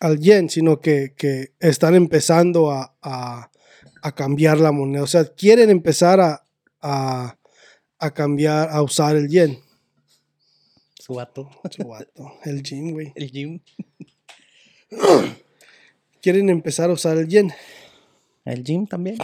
[0.00, 3.50] al yen, sino que, que están empezando a, a,
[4.02, 5.02] a cambiar la moneda.
[5.02, 6.44] O sea, quieren empezar a,
[6.80, 7.38] a,
[7.98, 9.58] a cambiar, a usar el yen.
[11.06, 11.48] Su vato.
[11.70, 13.12] Su vato, el yen, güey.
[13.14, 13.60] El Jim.
[16.20, 17.52] Quieren empezar a usar el yen.
[18.44, 19.16] El Jim también.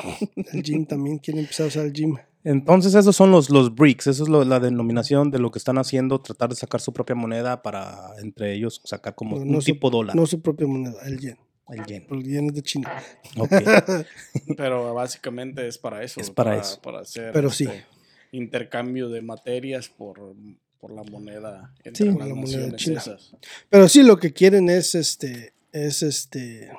[0.53, 2.17] El gym también quiere empezar a usar el gym.
[2.45, 5.79] Entonces esos son los, los BRICS, eso es lo- la denominación de lo que están
[5.79, 9.73] haciendo, tratar de sacar su propia moneda para entre ellos sacar como No, un su-
[9.73, 11.39] tipo dólar, No su propia moneda, el yen.
[11.69, 12.07] el yen.
[12.11, 12.93] El yen es de China.
[13.39, 13.51] Ok.
[14.57, 16.21] Pero básicamente es para eso.
[16.21, 16.81] Es para eso.
[16.81, 17.65] Para hacer Pero sí.
[17.65, 17.85] este,
[18.33, 20.35] intercambio de materias por,
[20.83, 22.11] por la moneda entre Sí.
[22.19, 22.99] las La moneda china.
[22.99, 23.37] esas.
[23.71, 25.55] Pero sí, lo que quieren es este.
[25.71, 26.73] Es este.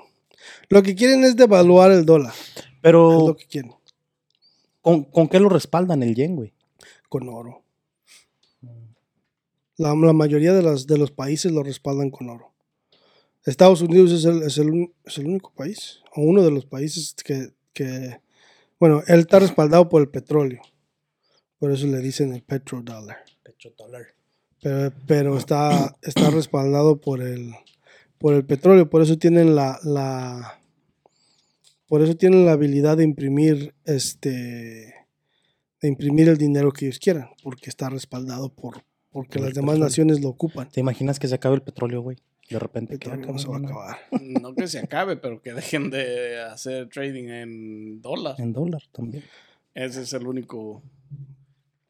[0.68, 2.34] Lo que quieren es devaluar el dólar.
[2.58, 3.72] Es Pero, lo que quieren.
[4.82, 6.52] ¿con, con qué lo respaldan el yen, güey?
[7.08, 7.64] Con oro.
[9.78, 12.52] La, la mayoría de, las, de los países lo respaldan con oro.
[13.46, 16.66] Estados Unidos es el, es el, un- es el único país, o uno de los
[16.66, 18.20] países que, que-
[18.82, 20.62] Bueno, él está respaldado por el petróleo.
[21.58, 22.44] Por eso le dicen el
[23.64, 24.06] petrodólar.
[24.62, 27.54] Pero, pero está, está respaldado por el,
[28.18, 28.90] por el petróleo.
[28.90, 30.62] Por eso tienen la, la
[31.88, 34.94] por eso tienen la habilidad de imprimir este
[35.82, 39.74] de imprimir el dinero que ellos quieran, porque está respaldado por porque Por las demás
[39.74, 39.86] petróleo.
[39.86, 40.70] naciones lo ocupan.
[40.70, 42.18] ¿Te imaginas que se acabe el petróleo, güey?
[42.50, 42.98] De repente.
[42.98, 43.98] Que no se va a acabar.
[44.42, 48.36] No que se acabe, pero que dejen de hacer trading en dólar.
[48.40, 49.24] En dólar también.
[49.76, 50.82] Ese es el único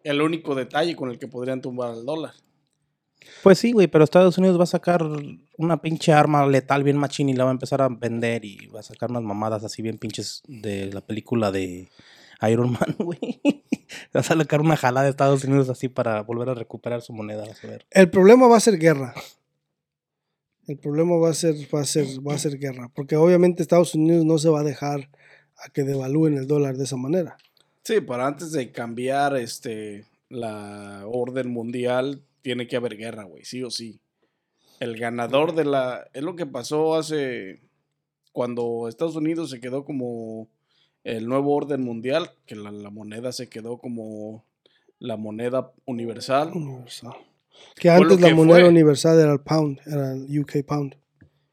[0.04, 2.34] el único detalle con el que podrían tumbar el dólar.
[3.42, 5.02] Pues sí, güey, pero Estados Unidos va a sacar
[5.58, 8.82] una pinche arma letal bien machín y la va a empezar a vender y va
[8.82, 11.90] a sacar unas mamadas así bien pinches de la película de
[12.50, 13.42] Iron Man, güey.
[14.16, 17.46] Va a sacar una jalada de Estados Unidos así para volver a recuperar su moneda,
[17.48, 17.86] vas a ver.
[17.92, 19.14] El problema va a ser guerra.
[20.68, 22.90] El problema va a ser, va a ser, va a ser guerra.
[22.94, 25.10] Porque obviamente Estados Unidos no se va a dejar
[25.58, 27.38] a que devalúen el dólar de esa manera.
[27.84, 33.64] Sí, pero antes de cambiar este la orden mundial, tiene que haber guerra, güey, sí
[33.64, 34.00] o sí.
[34.80, 36.08] El ganador de la.
[36.14, 37.62] Es lo que pasó hace.
[38.32, 40.50] Cuando Estados Unidos se quedó como
[41.04, 44.44] el nuevo orden mundial, que la, la moneda se quedó como
[44.98, 46.52] la moneda universal.
[46.54, 47.14] Universal.
[47.76, 48.70] Que antes la moneda fue.
[48.70, 50.96] universal era el pound, era el UK pound.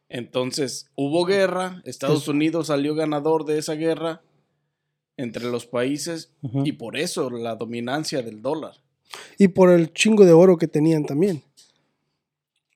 [0.08, 4.22] Entonces hubo guerra, Estados Unidos salió ganador de esa guerra
[5.20, 6.32] entre los países
[6.64, 8.74] y por eso la dominancia del dólar.
[9.38, 11.42] Y por el chingo de oro que tenían también.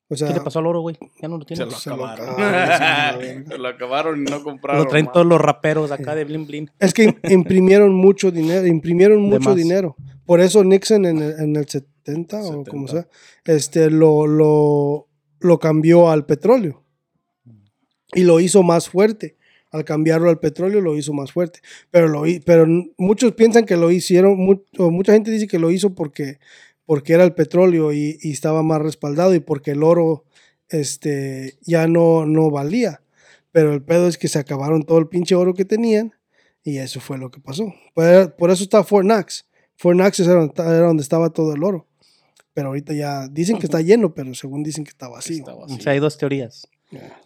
[0.08, 0.96] O sea, ¿Qué le pasó al oro, güey?
[1.20, 1.64] Ya no lo Se tiene.
[1.64, 3.46] lo se lo acabaron.
[3.46, 4.82] Se lo acabaron y no compraron.
[4.84, 6.70] Lo traen todos los raperos acá de Blin Blin.
[6.78, 9.96] es que im- imprimieron mucho dinero, imprimieron mucho dinero.
[10.26, 12.92] Por eso Nixon en el, en el 70 o como 70.
[12.92, 13.08] sea,
[13.56, 15.08] este, lo, lo,
[15.40, 16.82] lo cambió al petróleo.
[18.14, 19.36] Y lo hizo más fuerte.
[19.74, 21.58] Al cambiarlo al petróleo lo hizo más fuerte.
[21.90, 22.64] Pero, lo, pero
[22.96, 26.38] muchos piensan que lo hicieron, mu- o mucha gente dice que lo hizo porque,
[26.86, 30.24] porque era el petróleo y, y estaba más respaldado y porque el oro
[30.68, 33.00] este, ya no, no valía.
[33.52, 36.12] Pero el pedo es que se acabaron todo el pinche oro que tenían
[36.62, 37.72] y eso fue lo que pasó.
[37.94, 39.46] Por, por eso está Fort Knox.
[39.76, 41.86] Fort Knox era, donde- era donde estaba todo el oro.
[42.52, 45.38] Pero ahorita ya dicen que está lleno, pero según dicen que está vacío.
[45.38, 45.80] Estaba O así.
[45.80, 46.68] sea, hay dos teorías.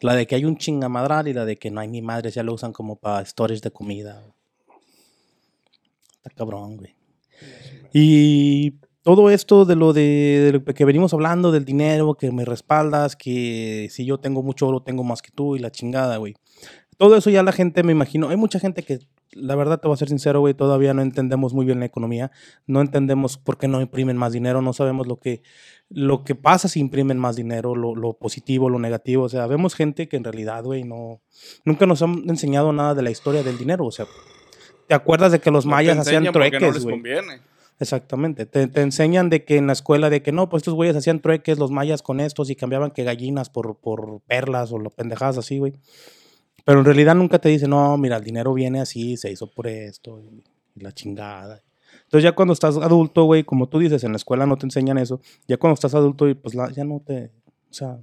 [0.01, 2.43] La de que hay un chingamadral y la de que no hay ni madres, ya
[2.43, 4.23] lo usan como para storage de comida.
[6.17, 6.95] Está cabrón, güey.
[7.93, 13.89] Y todo esto de lo de, que venimos hablando, del dinero, que me respaldas, que
[13.91, 16.35] si yo tengo mucho oro, tengo más que tú y la chingada, güey.
[16.99, 18.99] Todo eso ya la gente, me imagino, hay mucha gente que,
[19.33, 22.31] la verdad te voy a ser sincero, güey, todavía no entendemos muy bien la economía,
[22.67, 25.43] no entendemos por qué no imprimen más dinero, no sabemos lo que,
[25.91, 29.75] lo que pasa si imprimen más dinero, lo, lo positivo, lo negativo, o sea, vemos
[29.75, 31.21] gente que en realidad, güey, no,
[31.65, 34.07] nunca nos han enseñado nada de la historia del dinero, o sea,
[34.87, 36.97] ¿te acuerdas de que los No mayas hacían porque no trueques, les güey?
[36.97, 37.41] conviene.
[37.81, 38.45] Exactamente.
[38.45, 41.21] Te, te enseñan de que en la escuela, de que no, pues estos güeyes hacían
[41.21, 45.39] trueques, los mayas con estos y cambiaban que gallinas por, por perlas o lo pendejadas
[45.39, 45.75] así, güey.
[46.69, 49.67] Pero en realidad nunca te dicen, no, mira, el dinero viene así, se hizo por
[49.67, 51.63] esto y, la chingada.
[52.05, 54.99] Entonces ya cuando estás adulto, güey, como tú dices, en la escuela no te enseñan
[54.99, 55.19] eso.
[55.47, 57.33] Ya cuando estás adulto, pues la- ya no te,
[57.71, 57.99] o sea,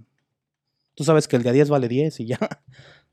[0.96, 2.40] tú sabes que el de a 10 vale 10 y ya.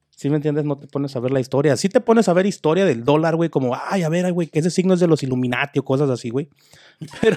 [0.08, 0.64] ¿Sí me entiendes?
[0.64, 1.76] No te pones a ver la historia.
[1.76, 4.60] Sí te pones a ver historia del dólar, güey, como, ay, a ver, güey, que
[4.60, 6.48] ese signo es de los Illuminati o cosas así, güey.
[7.20, 7.36] Pero,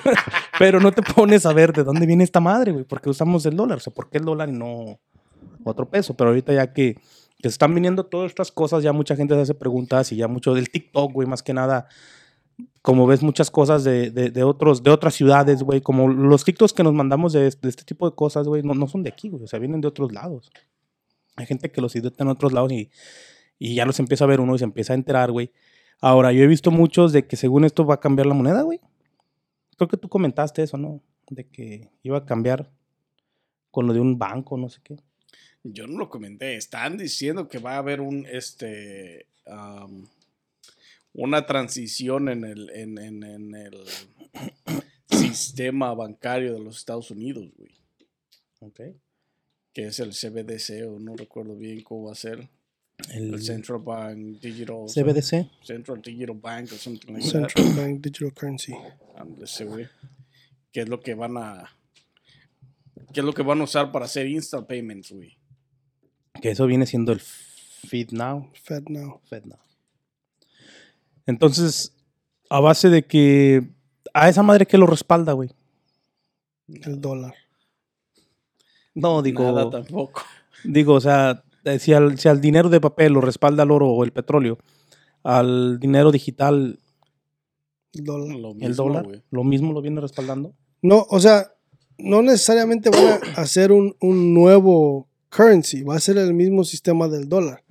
[0.57, 3.57] pero no te pones a ver de dónde viene esta madre, güey, porque usamos el
[3.57, 3.79] dólar.
[3.79, 5.01] O sea, ¿por qué el dólar y no
[5.65, 6.13] otro peso?
[6.13, 6.95] Pero ahorita ya que,
[7.41, 10.69] que están viniendo todas estas cosas, ya mucha gente hace preguntas y ya mucho del
[10.69, 11.87] TikTok, güey, más que nada.
[12.81, 16.83] Como ves muchas cosas de, de, otros, de otras ciudades, güey, como los TikToks que
[16.83, 19.43] nos mandamos de, de este tipo de cosas, güey, no, no son de aquí, güey,
[19.43, 20.49] o sea, vienen de otros lados.
[21.35, 22.89] Hay gente que los idiota en otros lados y,
[23.59, 25.51] y ya los empieza a ver uno y se empieza a enterar, güey.
[25.99, 28.79] Ahora, yo he visto muchos de que según esto va a cambiar la moneda, güey.
[29.77, 31.01] Creo que tú comentaste eso, ¿no?
[31.29, 32.71] De que iba a cambiar
[33.71, 34.97] con lo de un banco, no sé qué.
[35.67, 36.55] Yo no lo comenté.
[36.55, 40.07] Están diciendo que va a haber un este am,
[41.13, 43.73] una transición en el, en, en- en el
[45.09, 47.71] sistema bancario de los Estados Unidos, güey.
[48.59, 48.81] Ok.
[49.73, 52.47] Que es el CBDC, o no recuerdo bien cómo va a ser.
[53.11, 54.85] El El Central Bank Digital.
[54.87, 55.49] CBDC.
[55.63, 57.49] Central Digital Bank o something like that.
[57.49, 58.73] Central Bank Digital Currency.
[59.17, 59.87] Ándale, ese güey.
[60.71, 61.75] ¿Qué es lo que van a.
[63.13, 65.35] ¿Qué es lo que van a usar para hacer instant payments, güey?
[66.41, 68.49] Que eso viene siendo el Feed Now.
[68.63, 69.19] Fed now.
[69.25, 69.59] FedNow.
[71.25, 71.93] Entonces,
[72.49, 73.67] a base de que
[74.13, 75.49] a esa madre que lo respalda, güey.
[76.67, 77.33] El dólar.
[78.93, 80.21] No, digo, Nada tampoco.
[80.63, 83.89] digo, o sea, eh, si al, si al dinero de papel lo respalda el oro
[83.89, 84.57] o el petróleo,
[85.23, 86.79] al dinero digital,
[87.93, 88.37] El dólar.
[88.37, 89.23] Lo el mismo, dólar, güey.
[89.31, 90.53] lo mismo lo viene respaldando.
[90.81, 91.51] No, o sea,
[91.97, 97.07] no necesariamente van a hacer un, un nuevo currency, va a ser el mismo sistema
[97.07, 97.63] del dólar.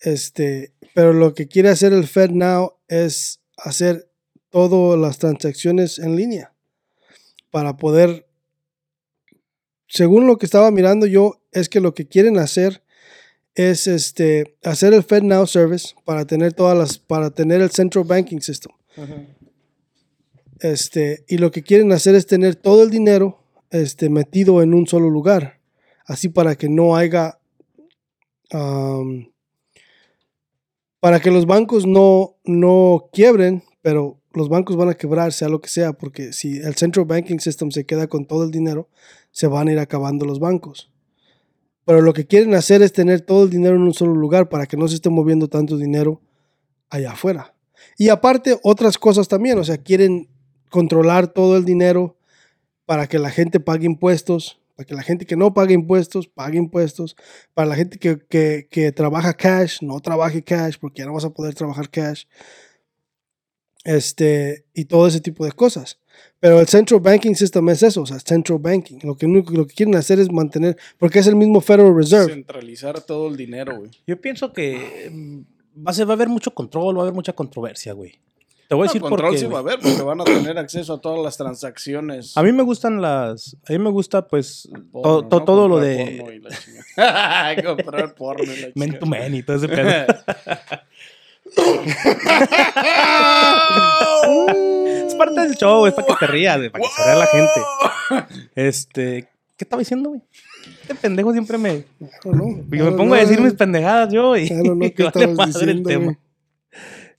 [0.00, 4.10] Este, pero lo que quiere hacer el Fed Now es hacer
[4.50, 6.54] todas las transacciones en línea
[7.50, 8.26] para poder,
[9.86, 12.82] según lo que estaba mirando yo, es que lo que quieren hacer
[13.54, 18.04] es este, hacer el Fed Now Service para tener todas las, para tener el Central
[18.04, 18.72] Banking System.
[20.60, 24.86] Este, y lo que quieren hacer es tener todo el dinero este, metido en un
[24.86, 25.57] solo lugar.
[26.08, 27.38] Así para que no haya.
[31.00, 35.60] para que los bancos no, no quiebren, pero los bancos van a quebrar, sea lo
[35.60, 38.88] que sea, porque si el Central Banking System se queda con todo el dinero,
[39.30, 40.90] se van a ir acabando los bancos.
[41.84, 44.66] Pero lo que quieren hacer es tener todo el dinero en un solo lugar para
[44.66, 46.22] que no se esté moviendo tanto dinero
[46.88, 47.54] allá afuera.
[47.98, 50.28] Y aparte, otras cosas también, o sea, quieren
[50.70, 52.16] controlar todo el dinero
[52.86, 56.56] para que la gente pague impuestos, para que la gente que no pague impuestos pague
[56.56, 57.16] impuestos,
[57.52, 61.24] para la gente que, que- que trabaja cash no trabaje cash, porque ya no vas
[61.24, 62.26] a poder trabajar cash,
[63.84, 65.98] este, y todo ese tipo de cosas.
[66.38, 68.98] Pero el Central Banking System es eso, o sea, Central Banking.
[69.02, 72.32] Lo que, único, lo que quieren hacer es mantener, porque es el mismo Federal Reserve.
[72.32, 73.90] Centralizar todo el dinero, güey.
[74.06, 75.40] Yo pienso que mm,
[75.84, 78.20] va a, ser- va a haber mucho control, va a haber mucha controversia, güey.
[78.68, 79.38] Te voy a No, decir por control qué.
[79.38, 82.36] sí va a haber, porque van a tener acceso a todas las transacciones.
[82.36, 83.56] A mí me gustan las.
[83.66, 84.68] A mí me gusta, pues.
[84.92, 85.44] Porno, to- to- ¿no?
[85.46, 86.18] todo lo de.
[86.20, 87.62] porno y la chingada.
[87.76, 89.88] Comprar porno y la Men to men y todo ese pedo.
[95.06, 97.60] es parte del show, es para que te rías, para que se ría la gente.
[98.54, 99.28] Este.
[99.56, 100.20] ¿Qué estaba diciendo, güey?
[100.82, 101.84] Este pendejo siempre me.
[102.22, 102.64] Know.
[102.70, 104.48] Yo me pongo a decir mis pendejadas yo y.
[104.48, 106.04] Don't know qué vale madre el diciendo, tema.
[106.04, 106.16] güey.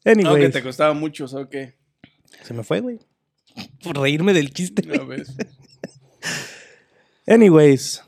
[0.06, 1.76] No, que Anyways, te costaba mucho, ¿sabes qué?
[2.44, 3.00] se me fue, güey.
[3.84, 4.82] Por reírme del chiste.
[4.82, 5.20] Güey.
[5.20, 5.36] ves.
[7.28, 8.04] Anyways.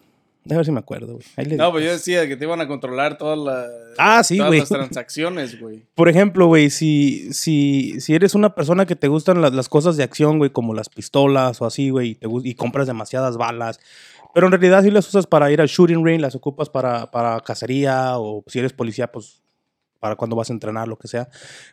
[0.50, 1.58] A ver si me acuerdo, güey.
[1.58, 4.70] No, pues yo decía que te iban a controlar todas las, Ah, sí, todas las
[4.70, 5.86] transacciones, güey.
[5.94, 9.98] Por ejemplo, güey, si, si, si eres una persona que te gustan las, las cosas
[9.98, 13.80] de acción, güey, como las pistolas o así, güey, y, te y compras demasiadas balas,
[14.34, 17.40] pero en realidad si las usas para ir al shooting range, las ocupas para, para
[17.42, 19.41] cacería o si eres policía, pues
[20.02, 21.30] para cuando vas a entrenar, lo que sea.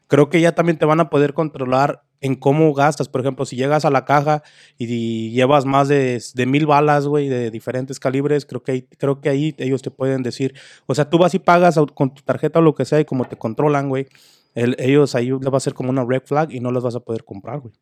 [0.06, 3.08] Creo que ya también te van a poder controlar en cómo gastas.
[3.08, 4.42] Por ejemplo, si llegas a la caja
[4.76, 9.30] y, llevas más de, de mil balas, güey, de diferentes calibres, creo que, creo que
[9.30, 10.54] ahí ellos te pueden decir,
[10.86, 13.24] o sea, tú vas y pagas con tu tarjeta o lo que sea y como
[13.24, 14.06] te controlan, güey,
[14.54, 16.96] el- ellos ahí les va a ser como una red flag y no las vas
[16.96, 17.72] a poder comprar, güey.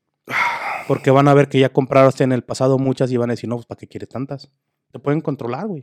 [0.86, 3.48] Porque van a ver que ya compraste en el pasado muchas y van a decir,
[3.48, 4.48] no, pues ¿para qué quieres tantas?
[4.92, 5.82] Te pueden controlar, güey.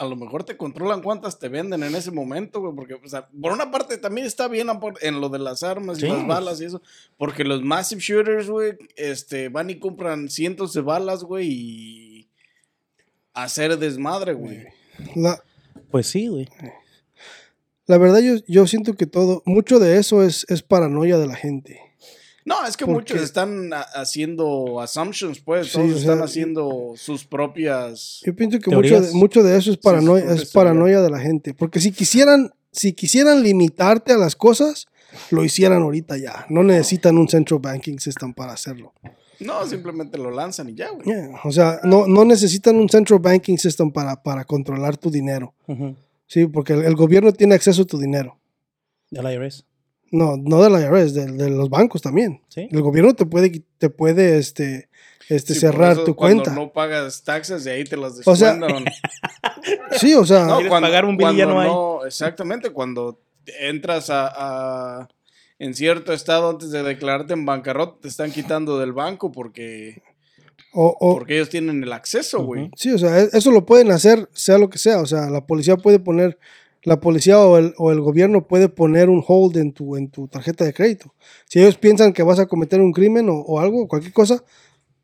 [0.00, 2.74] A lo mejor te controlan cuántas te venden en ese momento, güey.
[2.74, 4.68] Porque, o sea, por una parte también está bien
[5.02, 6.08] en lo de las armas y Sí.
[6.08, 6.80] las balas y eso.
[7.18, 12.28] Porque los massive shooters, güey, este, van y compran cientos de balas, güey, y
[13.34, 14.64] hacer desmadre, güey.
[15.16, 15.42] La,
[15.90, 16.48] Pues sí, güey.
[17.86, 21.34] la verdad, yo, yo siento que todo, mucho de eso es, es paranoia de la
[21.36, 21.78] gente.
[22.44, 25.68] No, es que ¿Por muchos están haciendo assumptions, pues.
[25.68, 28.20] Sí, Todos o están sea, haciendo sus propias.
[28.24, 31.54] Yo pienso que mucho de, mucho de eso es paranoia, es paranoia de la gente.
[31.54, 34.86] Porque si quisieran, si quisieran limitarte a las cosas,
[35.30, 36.46] lo hicieran ahorita ya.
[36.48, 38.94] No necesitan un central banking system para hacerlo.
[39.40, 41.04] No, simplemente lo lanzan y ya, güey.
[41.04, 45.54] Yeah, O sea, no, no necesitan un central banking system para, para controlar tu dinero.
[46.26, 48.38] Sí, porque el, el gobierno tiene acceso a tu dinero.
[49.10, 49.64] Del IRS.
[50.10, 52.42] No, no del IRS, del- de, los bancos también.
[52.48, 52.68] Sí.
[52.70, 54.88] El gobierno te puede, te puede este,
[55.28, 56.60] este, Sí, cerrar eso tu cuando cuenta.
[56.60, 58.84] no pagas taxes, de ahí te las O sea, descuentan.
[59.98, 62.06] Sí, o sea, No, cuando, pagar un bill ya no hay.
[62.06, 63.20] Exactamente, cuando
[63.60, 64.28] entras a,
[65.02, 65.08] a-
[65.58, 70.02] en cierto estado antes de declararte en bancarrota, te están quitando del banco porque,
[70.72, 72.70] o, o- porque ellos tienen el acceso, güey.
[72.76, 75.00] Sí, o sea, e- eso lo pueden hacer, sea lo que sea.
[75.00, 76.38] O sea, la policía puede poner
[76.82, 80.28] la policía o el, o el gobierno puede poner un hold en tu, en tu
[80.28, 81.14] tarjeta de crédito.
[81.46, 84.42] Si ellos piensan que vas a cometer un crimen o, o algo, cualquier cosa,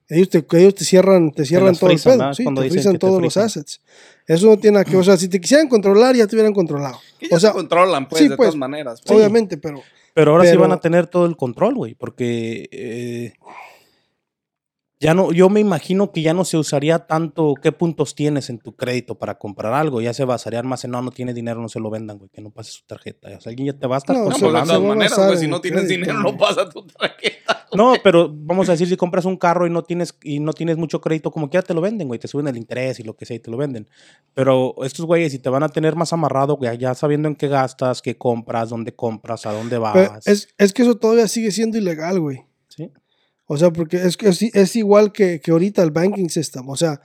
[0.09, 2.35] ellos te, ellos te cierran, te cierran todo frisan, el pedo.
[2.35, 3.81] Sí, te frisan todos los assets.
[4.27, 6.99] Eso no tiene nada que O sea, si te quisieran controlar, ya te hubieran controlado.
[7.19, 9.01] Que O sea, se controlan, pues, sí, de pues, todas maneras.
[9.05, 9.19] pues.
[9.19, 9.83] obviamente, pero
[10.15, 13.35] Pero ahora sí van a tener todo el control, güey, porque eh,
[14.99, 18.59] ya no, yo me imagino que ya no se usaría tanto qué puntos tienes en
[18.59, 21.69] tu crédito para comprar algo, ya se basaría más en no, no tiene dinero, no
[21.69, 23.29] se lo vendan, güey, que no pase su tarjeta.
[23.37, 25.37] O sea, alguien ya te va a estar No, No, pues, de todas maneras, güey,
[25.37, 26.33] si no tienes crédito, dinero, güey.
[26.33, 27.67] no pasa tu tarjeta.
[27.77, 30.79] No, pero vamos a decir, si compras un carro y no tienes, y no tienes
[30.79, 33.27] mucho crédito, como quiera te lo venden, güey, te suben el interés y lo que
[33.27, 33.89] sea y te lo venden.
[34.33, 37.49] Pero estos güeyes, si te van a tener más amarrado, güey, ya sabiendo en qué
[37.49, 40.27] gastas, qué compras, dónde compras, a dónde vas.
[40.27, 42.47] Es, es que eso todavía sigue siendo ilegal, güey.
[43.47, 46.69] O sea, porque es, que es, es igual que, que ahorita el banking system.
[46.69, 47.01] O sea,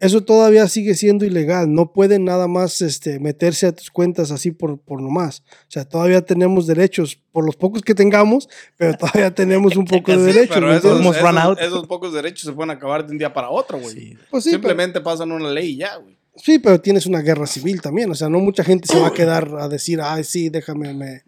[0.00, 1.72] eso todavía sigue siendo ilegal.
[1.72, 5.40] No pueden nada más este, meterse a tus cuentas así por, por nomás.
[5.40, 10.12] O sea, todavía tenemos derechos, por los pocos que tengamos, pero todavía tenemos un poco
[10.12, 10.54] de Sí, derechos.
[10.54, 11.58] pero ¿me esos, esos- out.
[11.60, 13.94] esos pocos derechos se pueden acabar de un día para otro, güey.
[13.94, 14.16] Sí.
[14.30, 16.16] Pues sí, pero, Simplemente pasan una ley y ya, güey.
[16.36, 18.10] sí, pero tienes una guerra civil también.
[18.10, 21.22] O sea, no mucha gente se va a quedar a decir, ay, sí, déjame, me,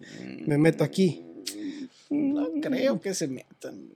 [0.47, 1.22] me meto aquí.
[2.11, 3.88] No creo que se metan.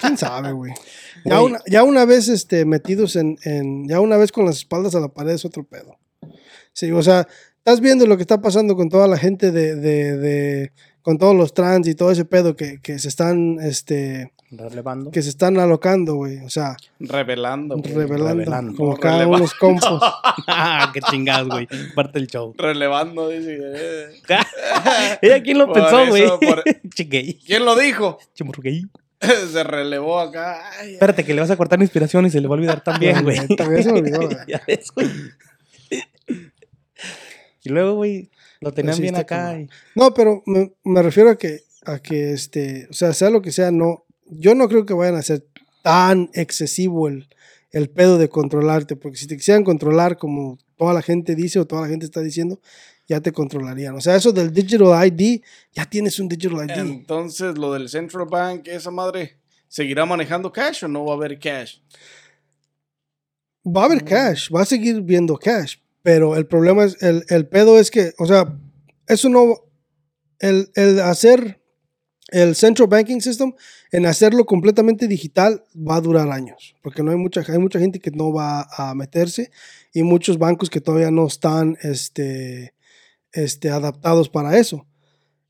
[0.00, 0.72] ¿Quién sabe, güey?
[1.24, 4.94] Ya una, ya una vez este, metidos en, en- Ya una vez con las espaldas
[4.94, 5.98] a la pared es otro pedo.
[6.72, 7.26] Sí, o sea,
[7.58, 9.76] estás viendo lo que está pasando con toda la gente de.
[9.76, 10.72] de- de-
[11.02, 13.58] con todos los trans y todo ese pedo que, que se están.
[13.60, 15.10] Este, Relevando.
[15.12, 16.38] que se están alocando, güey.
[16.44, 17.94] O sea, Revelando, güey.
[17.94, 18.28] revelando.
[18.34, 18.74] revelando.
[18.76, 19.98] Como cada releva- unos compos.
[20.46, 21.66] Ah, qué chingados, güey.
[21.94, 22.52] Parte del show.
[22.58, 23.58] Relevando, dice.
[23.60, 24.06] eh.
[25.22, 26.26] ¿Ella quién lo Por pensó, güey?
[26.38, 26.64] por-.
[27.46, 28.18] ¿Quién lo dijo?
[28.34, 28.84] Chimurguey.
[29.52, 30.70] se relevó acá.
[30.78, 32.82] Ay, Espérate, que le vas a cortar la inspiración y se le va a olvidar
[32.82, 33.46] también, güey.
[33.56, 34.36] También se me olvidó, güey.
[34.48, 35.08] ya ves, güey.
[37.62, 39.58] Y luego, güey, lo tenían sí bien acá.
[39.58, 43.42] y- No, pero me, me refiero a que, a que este, o sea, sea lo
[43.42, 45.46] que sea, no, yo no creo que vayan a ser
[45.82, 47.28] tan excesivo el,
[47.72, 51.66] el pedo de controlarte, porque si te quisieran controlar como toda la gente dice o
[51.66, 52.60] toda la gente está diciendo,
[53.10, 53.96] ya te controlarían.
[53.96, 55.42] O sea, eso del digital ID,
[55.72, 56.78] ya tienes un digital ID.
[56.78, 59.36] Entonces, lo del Central Bank, esa madre,
[59.66, 61.78] ¿seguirá manejando cash o no va a haber cash?
[63.66, 67.48] Va a haber cash, va a seguir viendo cash, pero el problema es, el, el
[67.48, 68.56] pedo es que, o sea,
[69.08, 69.56] eso no,
[70.38, 71.60] el, el hacer
[72.28, 73.52] el Central Banking System,
[73.90, 77.98] en hacerlo completamente digital, va a durar años, porque no hay mucha, hay mucha gente
[77.98, 79.50] que no va a meterse
[79.92, 82.72] y muchos bancos que todavía no están este,
[83.32, 84.86] este, adaptados para eso.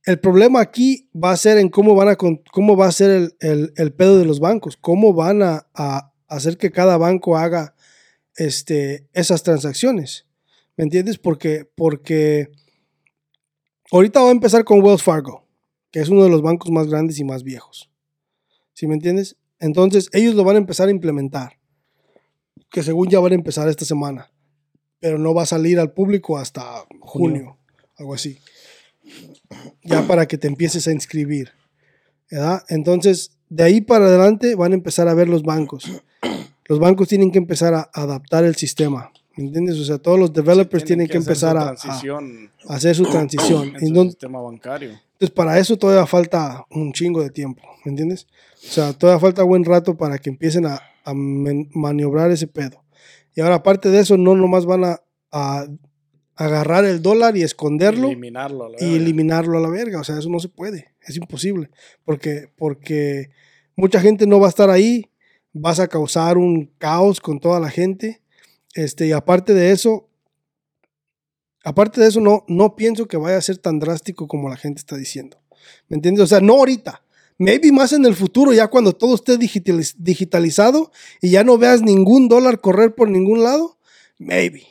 [0.05, 3.37] El problema aquí va a ser en cómo, van a, cómo va a ser el,
[3.41, 7.75] el- el pedo de los bancos, cómo van a, a hacer que cada banco haga
[8.37, 10.27] este, esas transacciones.
[10.77, 11.19] ¿Me entiendes?
[11.19, 12.49] Porque, porque
[13.93, 15.47] ahorita va a empezar con Wells Fargo,
[15.91, 17.91] que es uno de los bancos más grandes y más viejos.
[18.73, 19.37] ¿Sí me entiendes?
[19.59, 21.59] Entonces ellos lo van a empezar a implementar,
[22.71, 24.33] que según ya van a empezar esta semana,
[25.01, 27.59] pero no va a salir al público hasta junio,
[28.01, 28.39] algo así.
[29.85, 31.53] Ya para que te empieces a inscribir.
[32.31, 32.63] ¿verdad?
[32.69, 35.85] Entonces, de ahí para adelante van a empezar a ver los bancos.
[36.67, 39.13] Los bancos tienen que empezar a adaptar el sistema.
[39.37, 39.79] ¿Me entiendes?
[39.79, 41.71] O sea, todos los developers tienen, que, empezar a,
[42.69, 43.75] hacer su transición.
[43.81, 44.91] en su sistema bancario.
[44.91, 48.27] entonces, para eso todavía falta un chingo de tiempo, ¿me entiendes?
[48.55, 50.81] O sea, todavía falta buen rato para que empiecen a,
[51.75, 52.85] maniobrar ese pedo.
[53.35, 55.01] Y ahora, aparte de eso, no nomás van a,
[55.33, 55.67] a
[56.45, 58.65] agarrar el dólar y esconderlo Eliminarlo.
[58.65, 60.01] a la y eliminarlo a la verga.
[60.01, 60.93] O sea, eso no se puede.
[61.03, 61.71] Es imposible.
[62.05, 63.31] Porque, porque
[63.77, 65.11] mucha gente no va a estar ahí.
[65.53, 68.23] Vas a causar un caos con toda la gente.
[68.75, 70.09] Este, y aparte de eso,
[71.65, 74.79] aparte de eso, no, no pienso que vaya a ser tan drástico como la gente
[74.81, 75.39] está diciendo.
[75.89, 76.25] ¿Me entiendes?
[76.25, 77.03] O sea, no ahorita.
[77.39, 80.91] Maybe más en el futuro, ya cuando todo esté digitaliz- digitalizado
[81.23, 83.79] y ya no veas ningún dólar correr por ningún lado.
[84.19, 84.67] Maybe.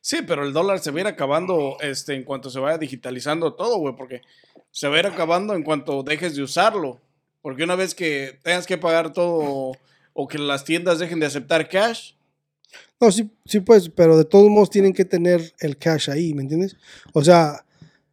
[0.00, 3.54] Sí, pero el dólar se va a ir acabando este, en cuanto se vaya digitalizando
[3.54, 4.22] todo, güey, porque
[4.70, 7.00] se va a ir acabando en cuanto dejes de usarlo.
[7.42, 9.72] Porque una vez que tengas que pagar todo
[10.12, 12.12] o que las tiendas dejen de aceptar cash,
[13.00, 16.42] No, sí, sí, pues, pero de todos modos tienen que tener el cash ahí, ¿me
[16.42, 16.76] entiendes?
[17.14, 17.64] O sea,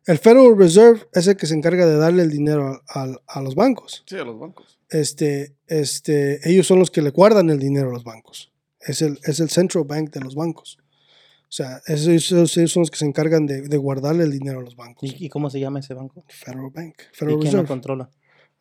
[0.06, 3.42] el Federal Reserve es el que se encarga de darle el dinero a, a- a
[3.42, 4.04] los bancos.
[4.08, 4.80] sí, a los bancos.
[4.90, 8.52] Este, este, ellos son los que le guardan el dinero a los bancos.
[8.80, 10.78] Es el, es el Central Bank de los bancos.
[11.50, 14.76] O sea, esos, son los que se encargan de, de guardarle el dinero a los
[14.76, 15.10] bancos.
[15.10, 16.24] ¿Y, y cómo se llama ese banco?
[16.28, 18.10] Federal Bank, ¿Y Federal quién lo controla?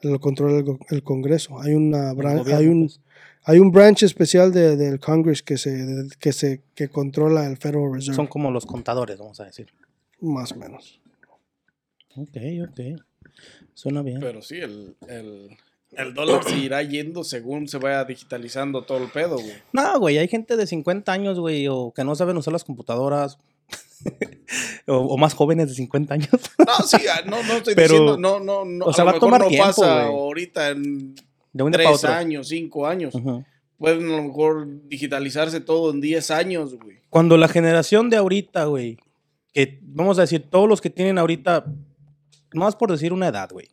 [0.02, 1.60] Lo controla el, el Congreso.
[1.60, 3.00] Hay una El bran- gobierno, hay un pues.
[3.44, 7.92] hay un branch especial de- del Congress que se que se que controla el Federal
[7.92, 8.14] Reserve.
[8.14, 9.68] Son como los contadores, vamos a decir.
[10.20, 11.00] Más o menos.
[12.16, 12.36] Ok,
[12.68, 13.00] ok.
[13.74, 14.20] Suena bien.
[14.20, 15.56] Pero sí, el, el,
[15.92, 19.54] el dólar se irá yendo según se vaya digitalizando todo el pedo, güey.
[19.72, 23.38] No, güey, hay gente de 50 años, güey, o que no saben usar las computadoras.
[24.86, 26.28] o, o más jóvenes de 50 años.
[26.58, 28.84] No, sí, ah, no, no estoy Pero, diciendo, no, no, no.
[28.86, 30.06] o sea, a va lo a mejor tomar no tiempo, pasa güey.
[30.16, 31.14] ahorita en
[31.52, 32.12] De un día para tres otro.
[32.12, 33.14] años, cinco años.
[33.14, 33.44] Ujú.
[33.78, 36.96] Pueden a lo mejor digitalizarse todo en 10 años, güey.
[37.10, 38.96] Cuando la generación de ahorita, güey,
[39.52, 41.64] que vamos a decir, todos los que tienen ahorita,
[42.54, 43.68] más por decir una edad, güey,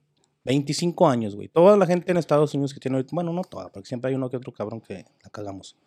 [0.45, 3.87] 25 años, güey, toda la gente en Estados Unidos que tiene bueno, no toda, porque
[3.87, 5.77] siempre hay uno que otro cabrón que la cagamos.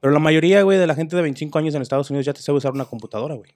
[0.00, 2.42] Pero la mayoría, güey, de la gente de 25 años en Estados Unidos ya te
[2.42, 3.50] sabe usar una computadora, güey.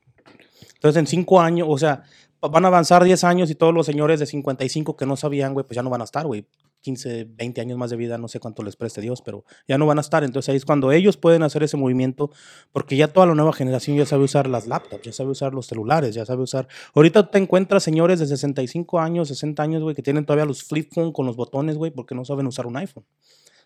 [0.75, 2.05] Entonces, en 5 años, o sea,
[2.41, 5.67] van a avanzar 10 años y todos los señores de 55 que no sabían, güey,
[5.67, 6.47] pues ya no van a estar, güey.
[6.81, 9.87] 15, 20 años más de vida, no sé cuánto les preste Dios, pero ya no
[9.87, 10.25] van a estar.
[10.25, 12.31] Entonces ahí es cuando ellos pueden hacer ese movimiento,
[12.73, 15.67] porque ya toda la nueva generación ya sabe usar las laptops, ya sabe usar los
[15.67, 16.69] celulares, ya sabe usar.
[16.95, 20.91] Ahorita te encuentras señores de 65 años, 60 años, güey, que tienen todavía los flip
[20.93, 23.05] phone con los botones, güey, porque no saben usar un iPhone.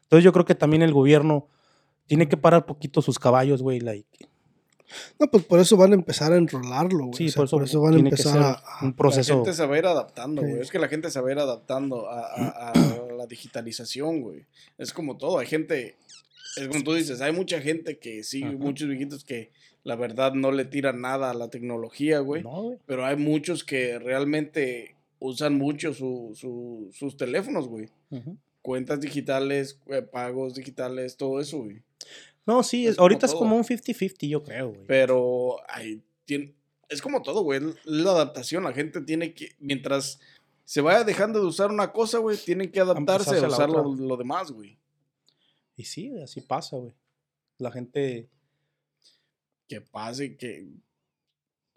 [0.03, 1.47] Entonces yo creo que también el gobierno
[2.07, 4.07] tiene que parar poquito sus caballos, güey, like,
[5.19, 7.15] No, pues por eso van a empezar a enrolarlo, güey.
[7.15, 9.37] Sí, O sea, por eso van a empezar a, a- un La proceso.
[9.37, 10.49] gente se va a ir adaptando, Sí.
[10.49, 10.61] güey.
[10.61, 12.73] Es que la gente se va a ir adaptando a, a- a
[13.25, 14.45] la digitalización, güey.
[14.79, 15.39] Es como todo.
[15.39, 15.97] Hay gente,
[16.57, 18.53] es como tú dices, hay mucha gente que sí, Ajá.
[18.53, 19.51] muchos viejitos que
[19.83, 22.43] la verdad no le tiran nada a la tecnología, güey.
[22.43, 22.79] No, güey.
[22.87, 27.89] Pero hay muchos que realmente usan mucho su- su- sus teléfonos, güey.
[28.62, 31.83] Cuentas digitales, eh, pagos digitales, todo eso, güey.
[32.47, 34.87] No, sí, Es es- como ahorita es como un 50-50, yo creo, güey.
[34.87, 36.03] Pero hay,
[36.89, 37.61] es como todo, güey.
[37.85, 38.64] La adaptación.
[38.64, 40.20] La gente tiene que, mientras
[40.65, 44.51] se vaya dejando de usar una cosa, güey, tienen que adaptarse a usar lo, demás,
[44.51, 44.79] güey.
[45.77, 46.95] Y sí, así pasa, güey.
[47.59, 48.31] La gente...
[49.69, 50.69] Que pase, que.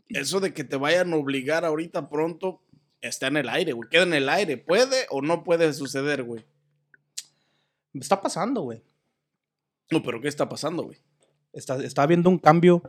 [0.09, 2.61] Eso de que te vayan a obligar ahorita pronto
[3.01, 3.89] está en el aire, güey.
[3.89, 4.57] Queda en el aire.
[4.57, 6.43] ¿Puede o no puede suceder, güey?
[7.93, 8.83] Está pasando, güey.
[9.89, 10.97] No, pero ¿qué está pasando, güey?
[11.53, 12.83] Está, está habiendo un cambio.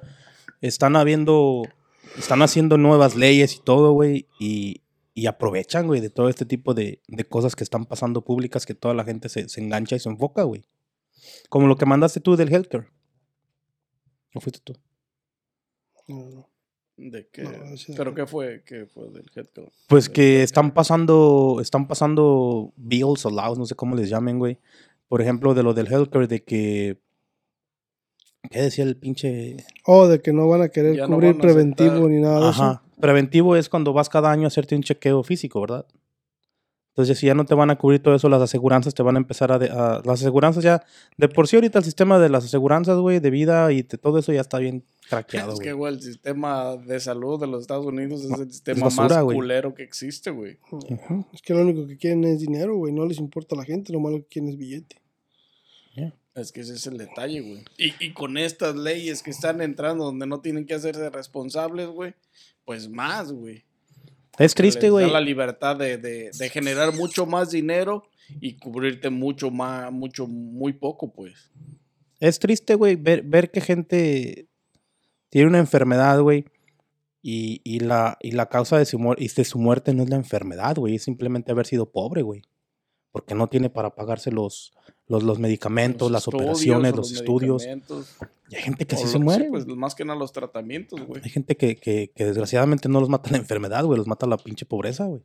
[0.61, 1.63] Están habiendo.
[2.17, 4.27] Están haciendo nuevas leyes y todo, güey.
[4.41, 4.81] Y,
[5.19, 8.75] y aprovechan, güey, de todo este tipo de, de cosas que están pasando públicas que
[8.75, 10.65] toda la gente se, se engancha y se enfoca, güey.
[11.49, 12.87] Como lo que mandaste tú del healthcare.
[14.35, 14.75] ¿O fuiste tú?
[16.07, 16.49] No,
[16.97, 17.43] ¿De qué?
[17.43, 17.51] No,
[17.97, 18.63] ¿Pero qué fue?
[18.65, 19.71] ¿Qué fue del headcount?
[19.89, 24.59] Pues que están pasando, están pasando bills o laws, no sé cómo les llamen, güey.
[25.09, 27.01] Por ejemplo, de lo del healthcare, de que...
[28.51, 29.57] ¿Qué decía el pinche...?
[29.85, 32.11] Oh, de que no van a querer Ya cubrir a preventivo aceptar.
[32.11, 32.83] ni nada de eso.
[33.01, 35.87] Preventivo es cuando vas cada año a hacerte un chequeo físico, ¿verdad?
[36.91, 39.19] Entonces, si ya no te van a cubrir todo eso, las aseguranzas te van a
[39.21, 39.59] empezar a...
[39.61, 40.83] de- a- las aseguranzas ya...
[41.17, 44.19] De por sí ahorita el sistema de las aseguranzas, güey, de vida y de todo
[44.19, 45.95] eso ya está bien craqueado, Es que, güey.
[45.95, 49.85] el sistema de salud de los Estados Unidos es el sistema basura, más culero que
[49.85, 50.59] existe, güey.
[51.33, 52.93] Es que lo único que quieren es dinero, güey.
[52.93, 54.97] No les importa a la gente, lo malo que quieren es billete.
[56.35, 57.65] Es que ese es el detalle, güey.
[57.77, 62.15] Y, y con estas leyes que están entrando donde no tienen que hacerse responsables, güey,
[62.69, 63.65] pues más, güey.
[64.39, 65.11] Es triste, güey.
[65.11, 68.03] La libertad de, de- de generar mucho más dinero
[68.43, 71.51] y cubrirte mucho más, mucho, muy poco, pues.
[72.21, 74.47] Es triste, güey, ver, ver que gente
[75.31, 76.45] tiene una enfermedad, güey,
[77.23, 80.17] y, y la, y la causa de su, y de su muerte no es la
[80.17, 82.43] enfermedad, güey, es simplemente haber sido pobre, güey.
[83.13, 84.73] Porque no tiene para pagarse los,
[85.09, 87.67] los, los medicamentos, Los las estudios operaciones, o los, estudios.
[88.51, 89.49] Y hay gente que así se sí, muere.
[89.51, 89.77] pues güey.
[89.77, 91.23] más que nada los tratamientos, güey.
[91.25, 94.37] Hay gente que, que, que desgraciadamente no los mata la enfermedad, güey, los mata la
[94.37, 95.23] pinche pobreza, güey.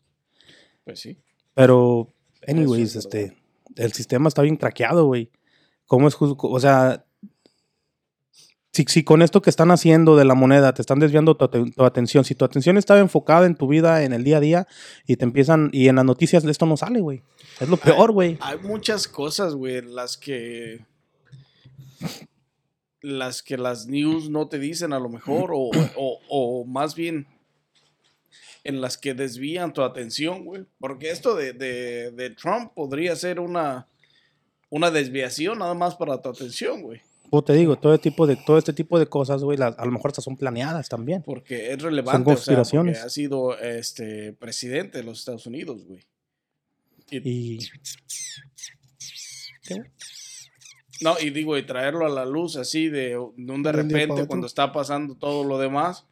[0.85, 1.17] Pues sí.
[1.53, 2.07] Pero,
[2.47, 3.37] anyways, este,
[3.75, 5.31] el sistema está bien craqueado, güey.
[5.85, 6.47] ¿Cómo es justo?
[6.47, 7.05] O sea,
[8.73, 11.73] si, si con esto que están haciendo de la moneda te están desviando tu, aten-
[11.75, 14.67] tu atención, si tu atención estaba enfocada en tu vida, en el día a día,
[15.07, 17.21] y te empiezan, y en las noticias esto no sale, güey.
[17.61, 18.37] Es lo peor, güey.
[18.41, 20.85] Hay muchas cosas, güey, las que.
[23.01, 27.27] Las que las news no te dicen a lo mejor, o, o, o más bien
[28.63, 30.63] en las que desvían tu atención, güey.
[30.79, 33.87] Porque esto de, de, de Trump podría ser una,
[34.69, 37.01] una desviación nada más para tu atención, güey.
[37.33, 39.91] Como te digo, todo, tipo de, todo este tipo de cosas, güey, las- a lo
[39.91, 41.23] mejor estas son planeadas también.
[41.23, 42.21] Porque es relevante.
[42.21, 42.97] o sea, conspiraciones.
[42.99, 46.05] porque ha sido este, presidente de los Estados Unidos, güey.
[47.09, 47.59] Y- Y...
[49.63, 49.81] ¿Qué?
[51.01, 54.45] No, y digo, y traerlo a la luz así de, de un de repente cuando
[54.45, 56.05] está pasando todo lo demás,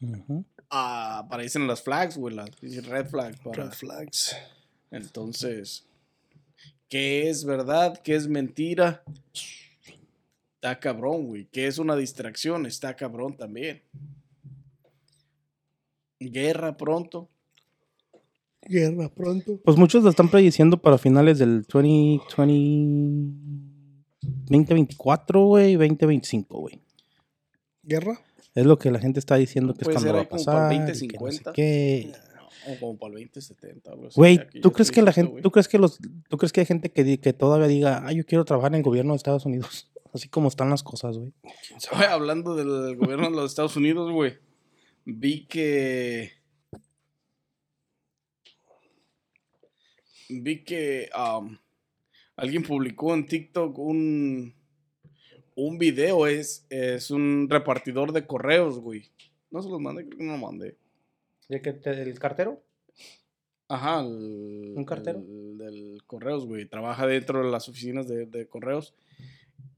[0.00, 0.44] Ujú.
[0.70, 3.38] ah, aparecen las flags, güey, las red flags.
[3.44, 4.36] Para, Red flags.
[4.90, 5.86] entonces,
[6.88, 7.96] ¿qué es verdad?
[8.02, 9.04] ¿Qué es mentira?
[10.60, 11.46] Está cabrón, güey.
[11.52, 12.66] ¿Qué es una distracción?
[12.66, 13.80] Está cabrón también.
[16.18, 17.28] Guerra pronto.
[18.62, 19.60] Guerra pronto.
[19.64, 23.68] Pues muchos lo están prediciendo para finales del 2020,
[24.20, 26.82] 2024, güey, 2025, güey.
[27.84, 28.20] Guerra.
[28.52, 30.72] Es lo que la gente está diciendo que es Puede cuando va a como para
[30.74, 31.04] el pasar.
[31.04, 31.52] y que no sé 2050.
[31.52, 32.12] qué.
[32.66, 33.92] O como para el 2070.
[33.92, 35.42] algo así, Güey, que ¿tú crees que la gente, güey.
[35.44, 38.26] tú crees que los, tú crees que hay gente que, que todavía diga, ah, yo
[38.26, 39.88] quiero trabajar en el gobierno de Estados Unidos?
[40.12, 41.32] Así como están las cosas, güey.
[42.08, 44.38] Hablando del gobierno de los Estados Unidos, güey.
[45.04, 46.32] Vi que.
[50.28, 51.56] Vi que um,
[52.36, 54.54] alguien publicó en TikTok un.
[55.54, 56.26] Un video.
[56.26, 59.10] Es, es un repartidor de correos, güey.
[59.50, 60.76] No se los mandé, creo que no lo mandé.
[61.48, 62.62] ¿De qué, ¿El cartero?
[63.68, 65.18] Ajá, el, ¿Un cartero?
[65.18, 66.66] el del correos, güey.
[66.66, 68.94] Trabaja dentro de las oficinas de, de correos.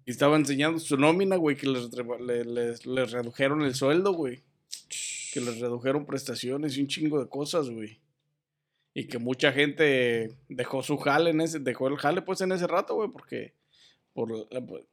[0.07, 1.91] Y estaba enseñando su nómina, güey, que les,
[2.47, 4.43] les- les redujeron el sueldo, güey.
[5.33, 8.01] Que les redujeron prestaciones y un chingo de cosas, güey.
[8.95, 12.67] Y que mucha gente dejó su jale en ese, dejó el jale pues en ese
[12.67, 13.55] rato, güey, porque
[14.13, 14.85] por pues,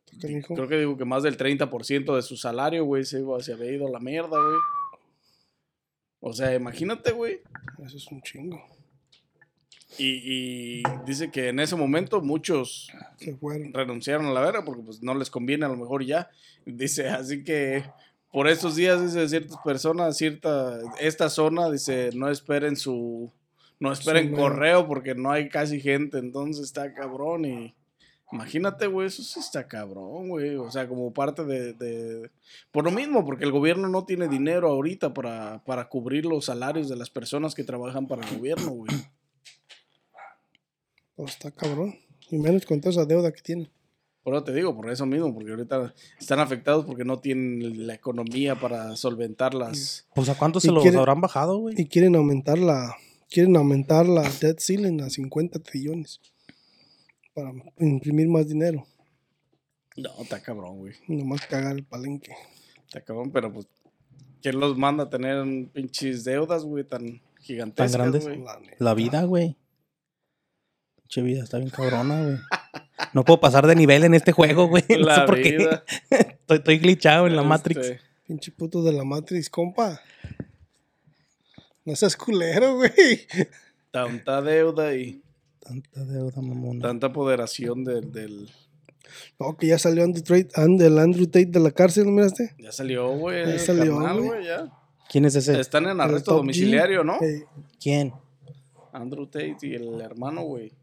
[0.55, 3.71] creo que digo que más del 30% de su salario, güey, se, iba- se había
[3.71, 4.57] ido a la mierda, güey.
[6.19, 7.41] O sea, imagínate, güey.
[7.83, 8.61] Eso es un chingo.
[9.97, 13.73] Y, y dice que en ese momento muchos Se fueron.
[13.73, 16.29] renunciaron a la verga porque pues no les conviene a lo mejor ya.
[16.65, 17.83] Dice, así que
[18.31, 23.31] por estos días, dice, ciertas personas, cierta, esta zona, dice, no esperen su,
[23.79, 27.73] no esperen correo porque no hay casi gente, entonces está cabrón y
[28.33, 32.29] imagínate, güey, eso sí está cabrón, güey, o sea, como parte de, de-
[32.71, 36.89] por lo mismo, porque el gobierno no tiene dinero ahorita para, para cubrir los salarios
[36.89, 38.91] de las personas que trabajan para el gobierno, güey.
[41.17, 41.95] Pues está cabrón.
[42.29, 43.69] Y menos con toda esa deuda que tienen.
[44.21, 47.95] Por eso te digo, por eso mismo, porque ahorita están afectados porque no tienen la
[47.95, 50.05] economía para solventar las...
[50.13, 51.75] Pues a cuántos ¿Y se los habrán bajado, güey.
[51.77, 52.95] Y quieren aumentar la.
[53.29, 56.21] Quieren aumentar la debt ceiling a 50 trillones.
[57.33, 58.85] Para imprimir más dinero.
[59.95, 60.93] No, está cabrón, güey.
[61.07, 62.33] Nomás cagar el palenque.
[62.85, 63.67] Está cabrón, pero pues...
[64.41, 68.25] ¿Quién los manda a tener pinches deudas, güey, tan gigantescas, grandes?
[68.25, 68.75] La neta.
[68.77, 69.55] La vida, güey.
[71.07, 72.37] Pinche vida está bien cabrona, güey.
[73.13, 74.83] No puedo pasar de nivel en este juego, güey.
[74.99, 75.55] No sé por qué.
[76.09, 77.93] Estoy, estoy glitchado en la Este, Matrix.
[78.27, 80.01] Pinche puto de la Matrix, compa.
[81.85, 82.91] No seas culero, güey.
[83.91, 85.21] Tanta deuda y
[85.61, 86.81] Tanta deuda, mamona.
[86.81, 88.11] tanta apoderación del...
[88.11, 88.49] del...
[89.39, 92.53] No, que ya salió Andrew Tate, and- el Andrew Tate de la cárcel, ¿no miraste?
[92.59, 93.45] Ya salió, güey.
[93.47, 94.27] Ya salió, carnal, güey.
[94.29, 94.69] güey, ya.
[95.09, 95.57] ¿Quién es ese?
[95.57, 96.35] Están en arresto G.
[96.37, 97.15] domiciliario, ¿no?
[97.21, 97.45] Eh,
[97.79, 98.11] ¿Quién?
[98.91, 100.73] Andrew Tate y el hermano, güey.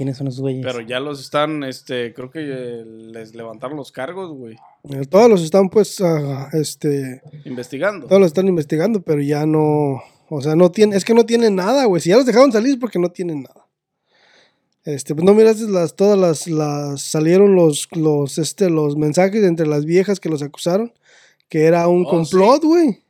[0.00, 0.64] ¿Quiénes son esos güeyes?
[0.64, 4.56] Pero ya los están, este, creo que eh, les levantaron los cargos, güey.
[4.88, 7.20] eh, todos los están, pues, ah, este.
[7.44, 8.06] Investigando.
[8.06, 10.02] Todos los están investigando, pero ya no.
[10.30, 10.96] O sea, no tienen.
[10.96, 12.00] Es que no tienen nada, güey.
[12.00, 13.66] Si ya los dejaron salir es porque no tienen nada.
[14.84, 19.66] Este, pues no miraste las, todas las, las, salieron los, los, este, los mensajes entre
[19.66, 20.94] las viejas que los acusaron,
[21.50, 23.02] que era un Oh, complot, güey.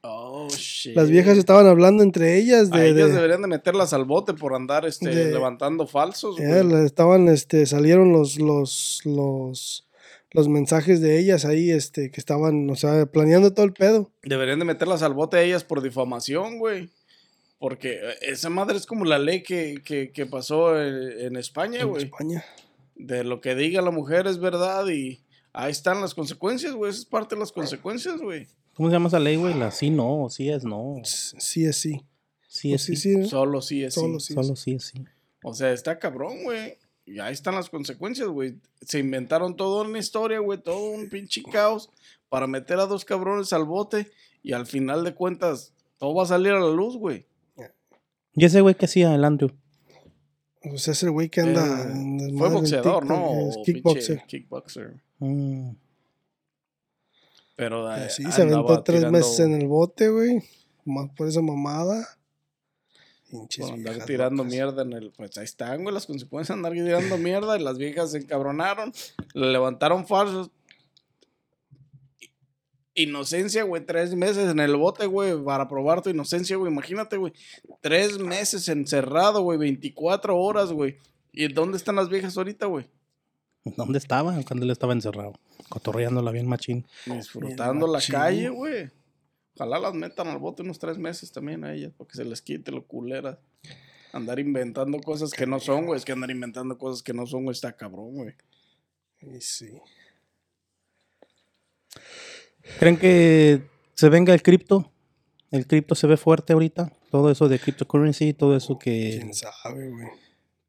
[0.82, 0.96] Shit.
[0.96, 4.34] Las viejas estaban hablando entre ellas A de, ellas de- deberían de meterlas al bote
[4.34, 9.86] por andar, este, de- levantando falsos, la- estaban, este, salieron los, los, los,
[10.30, 14.10] los mensajes de ellas ahí, este, que estaban, o sea, planeando todo el pedo.
[14.22, 16.88] Deberían de meterlas al bote a ellas por difamación, güey.
[17.58, 21.80] Porque eh, esa madre es como la ley que, que, que pasó en, en España,
[21.82, 22.04] en güey.
[22.04, 22.42] España.
[22.94, 25.20] De lo que diga la mujer es verdad y
[25.52, 26.90] ahí están las consecuencias, güey.
[26.90, 28.46] Esa es parte de las consecuencias, güey.
[28.80, 29.52] ¿Cómo se llama esa ley, güey?
[29.52, 31.02] La sí no, sí es no.
[31.04, 32.00] Sí, es sí.
[32.48, 33.28] Sí Pues es sí, sí.
[33.28, 34.00] Solo sí es sí.
[34.00, 34.32] Solo sí.
[34.32, 35.04] Solo sí es sí.
[35.44, 36.78] O sea, está cabrón, güey.
[37.04, 38.54] Y ahí están las consecuencias, güey.
[38.80, 41.90] Se inventaron toda una historia, güey, todo un pinche caos
[42.30, 44.10] para meter a dos cabrones al bote
[44.42, 47.26] y al final de cuentas todo va a salir a la luz, güey.
[48.32, 49.50] ¿Y ese güey qué hacía, el Andrew?
[50.72, 51.82] O sea, es el güey que anda.
[51.82, 53.50] Eh, fue en boxeador, TikTok, ¿no?
[53.50, 54.16] Es kickboxer.
[54.20, 55.02] pinche Kickboxer.
[55.18, 55.72] Mm.
[57.60, 60.42] Pero eh, Sí, se aventó tres tirando- meses en el bote, güey.
[60.86, 62.08] Más por esa mamada.
[63.72, 64.52] Andar tirando locas.
[64.52, 65.12] mierda en el.
[65.12, 67.58] Pues ahí están, güey, las consecuencias de andar tirando mierda.
[67.58, 68.92] Y las viejas se encabronaron.
[69.34, 70.50] Le levantaron falsos.
[72.94, 76.72] Inocencia, güey, tres meses en el bote, güey, para probar tu inocencia, güey.
[76.72, 77.32] Imagínate, güey.
[77.80, 80.96] Tres meses encerrado, güey, 24 horas, güey.
[81.32, 82.88] ¿Y dónde están las viejas ahorita, güey?
[83.64, 85.34] ¿Dónde estaba cuando él estaba encerrado?
[85.70, 86.84] Cotorreándola bien machín.
[87.06, 88.14] Disfrutando la machín.
[88.14, 88.90] calle, güey.
[89.54, 92.72] Ojalá las metan al bote unos tres meses también a ellas, porque se les quite
[92.72, 93.38] lo culera.
[94.12, 95.98] Andar inventando cosas que no son, güey.
[95.98, 98.34] Es que andar inventando cosas que no son, güey, está cabrón, güey.
[99.20, 99.70] Y sí.
[102.78, 103.62] ¿Creen que
[103.94, 104.90] se venga el cripto
[105.50, 106.92] El cripto se ve fuerte ahorita.
[107.10, 109.18] Todo eso de cryptocurrency, todo eso que.
[109.20, 110.08] ¿Quién sabe, güey?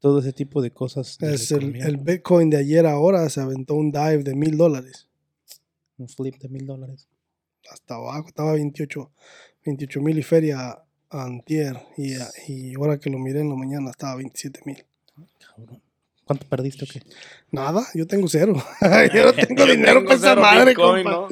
[0.02, 1.16] Todo ese tipo de cosas.
[1.18, 5.08] de Es el, Bitcoin de ayer ahora se aventó un dive de mil dólares.
[5.96, 7.08] Un flip de mil dólares.
[7.70, 9.08] Hasta abajo, estaba 28
[10.00, 11.78] mil y feria antier.
[11.96, 12.14] Y,
[12.48, 14.84] y ahora que lo miré en la mañana estaba 27 mil.
[15.38, 15.80] Cabrón.
[16.24, 17.00] ¿Cuánto perdiste o qué?
[17.52, 18.54] Nada, yo tengo cero.
[19.14, 21.10] yo no tengo Yo dinero tengo para esa madre, Bitcoin, compa.
[21.10, 21.28] ¿no?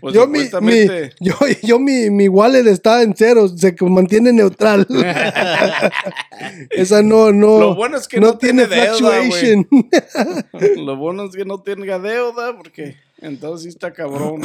[0.00, 0.40] Pues yo, mi,
[1.20, 4.86] yo, yo mi, mi wallet está en cero, se mantiene neutral.
[6.70, 9.20] Esa no, no, Lo bueno es que no, no, tiene tiene deuda.
[10.76, 14.40] Lo bueno es que no tenga deuda, porque entonces sí está cabrón.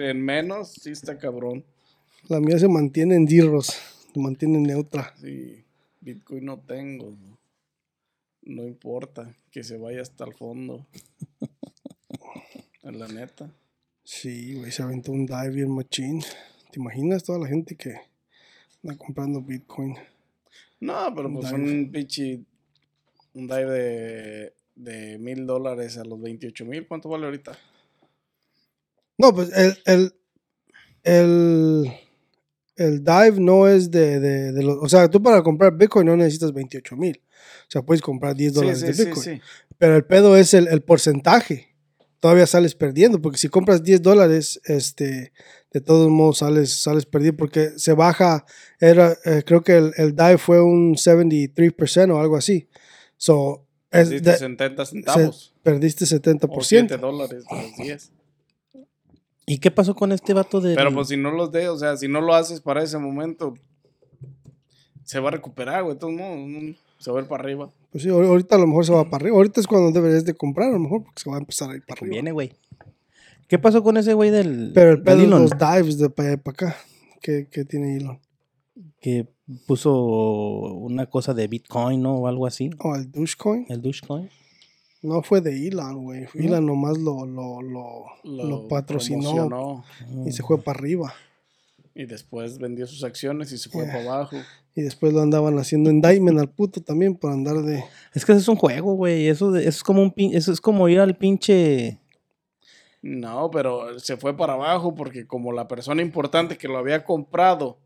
[0.00, 1.62] en menos, sí está cabrón.
[2.28, 5.12] La mía se mantiene en zeros, se mantiene neutra.
[5.20, 5.64] Sí,
[6.00, 7.10] Bitcoin no tengo.
[7.10, 7.38] ¿no?
[8.40, 10.86] No importa que se vaya hasta el fondo.
[12.82, 13.50] En la neta.
[14.08, 16.22] Sí, güey, se aventó un dive bien machine.
[16.70, 17.96] ¿Te imaginas toda la gente que
[18.84, 19.96] anda comprando Bitcoin?
[20.78, 21.60] No, pero Un pues dive.
[21.60, 22.40] un pinche.
[23.34, 24.52] Un dive de.
[24.76, 26.86] De mil dólares a los 28 mil.
[26.86, 27.58] ¿Cuánto vale ahorita?
[29.18, 30.14] No, pues el, el,
[31.02, 31.92] el,
[32.76, 34.76] el dive no es de, de, de los...
[34.82, 37.22] O sea, tú para comprar Bitcoin no necesitas 28 mil.
[37.66, 39.24] O sea, puedes comprar 10 dólares sí, de sí, Bitcoin.
[39.24, 39.40] sí, sí.
[39.78, 41.74] Pero el pedo es el, el porcentaje.
[42.20, 45.32] Todavía sales perdiendo, porque si compras 10 dólares, este,
[45.72, 48.44] de todos modos sales, sales perdido, porque se baja,
[48.80, 52.68] era, eh, creo que el, el dive fue un 73% o algo así.
[53.18, 55.54] So, es Perdiste de- 70 centavos.
[55.62, 56.06] perdiste O
[56.62, 56.98] 7 70%.
[56.98, 58.12] dólares de los 10.
[59.46, 60.74] ¿Y qué pasó con este vato de.
[60.74, 63.54] Pero pues si no los de, o sea, si no lo haces para ese momento,
[65.04, 65.94] se va a recuperar, güey.
[65.94, 67.70] De todos modos, se va a ir para arriba.
[67.96, 69.36] Pues sí, ahor- ahorita a lo mejor se va para arriba.
[69.38, 71.76] Ahorita es cuando deberías de comprar, a lo mejor, porque se va a empezar a
[71.76, 72.08] ir para arriba.
[72.08, 72.52] Conviene, güey.
[73.48, 74.72] ¿Qué pasó con ese güey del.
[74.74, 75.40] Pero el pedo Elon?
[75.42, 76.76] los dives de para allá para acá.
[77.22, 78.20] que, que tiene Elon?
[79.00, 79.28] Que
[79.66, 79.94] puso
[80.74, 82.16] una cosa de Bitcoin, ¿no?
[82.16, 82.68] O algo así.
[82.80, 83.64] O el Dogecoin.
[83.70, 84.28] El Dogecoin.
[85.02, 86.26] No fue de Elon, güey.
[86.34, 86.42] ¿No?
[86.44, 89.84] Elon nomás lo, lo, lo, lo patrocinó promocionó,
[90.26, 91.14] y se fue para arriba.
[91.94, 93.92] Y después vendió sus acciones y se fue Yeah.
[93.94, 94.36] para abajo.
[94.76, 97.82] Y después lo andaban haciendo indictment al puto también por andar de...
[98.12, 99.26] Es que eso es un juego, güey.
[99.26, 101.98] Eso, de- eso es como un pin- eso es como ir al pinche.
[103.00, 107.78] No, pero se fue para abajo porque como la persona importante que lo había comprado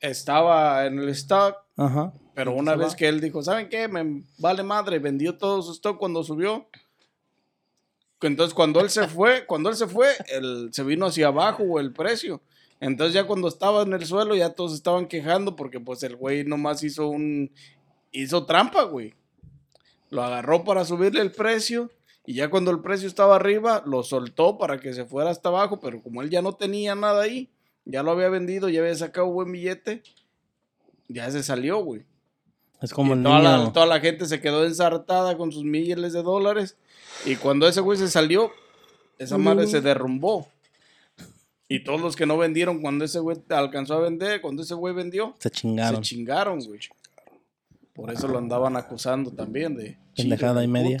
[0.00, 2.12] estaba en el stock, Ajá.
[2.34, 2.84] pero una va.
[2.84, 3.86] vez que él dijo, ¿saben qué?
[3.88, 6.66] Me vale madre, vendió todo su stock cuando subió.
[8.22, 11.92] Entonces cuando él se fue, cuando él se fue, él se vino hacia abajo el
[11.92, 12.40] precio.
[12.80, 16.44] Entonces ya cuando estaba en el suelo ya todos estaban quejando porque pues el güey
[16.44, 17.50] nomás hizo un
[18.12, 19.14] hizo trampa, güey.
[20.10, 21.90] Lo agarró para subirle el precio
[22.26, 25.80] y ya cuando el precio estaba arriba lo soltó para que se fuera hasta abajo,
[25.80, 27.50] pero como él ya no tenía nada ahí,
[27.84, 30.02] ya lo había vendido, ya había sacado buen billete,
[31.08, 32.04] ya se salió, güey.
[32.82, 33.64] Es como el toda, niño.
[33.64, 36.76] la, toda la gente se quedó ensartada con sus miles de dólares.
[37.24, 38.50] Y cuando ese güey se salió,
[39.18, 40.48] esa madre se derrumbó.
[41.68, 44.94] Y todos los que no vendieron cuando ese güey alcanzó a vender, cuando ese güey
[44.94, 46.04] vendió, Se chingaron.
[46.04, 46.80] se chingaron, güey.
[47.92, 49.98] Por eso lo andaban acusando también de...
[50.14, 50.98] Pendejada y media.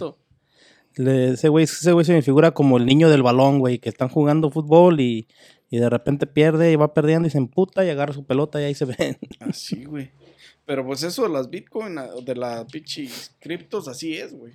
[0.96, 3.90] Le- ese güey ese güey se me figura como el niño del balón, güey, que
[3.90, 5.28] están jugando fútbol y,
[5.68, 8.64] y de repente pierde y va perdiendo y se emputa y agarra su pelota y
[8.64, 9.18] ahí se ven.
[9.40, 10.10] Así, güey.
[10.64, 14.54] Pero pues eso de las Bitcoin, de las pinches criptos, así es, güey.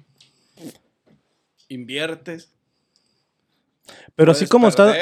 [1.69, 2.51] Inviertes.
[4.15, 4.93] Pero así como está,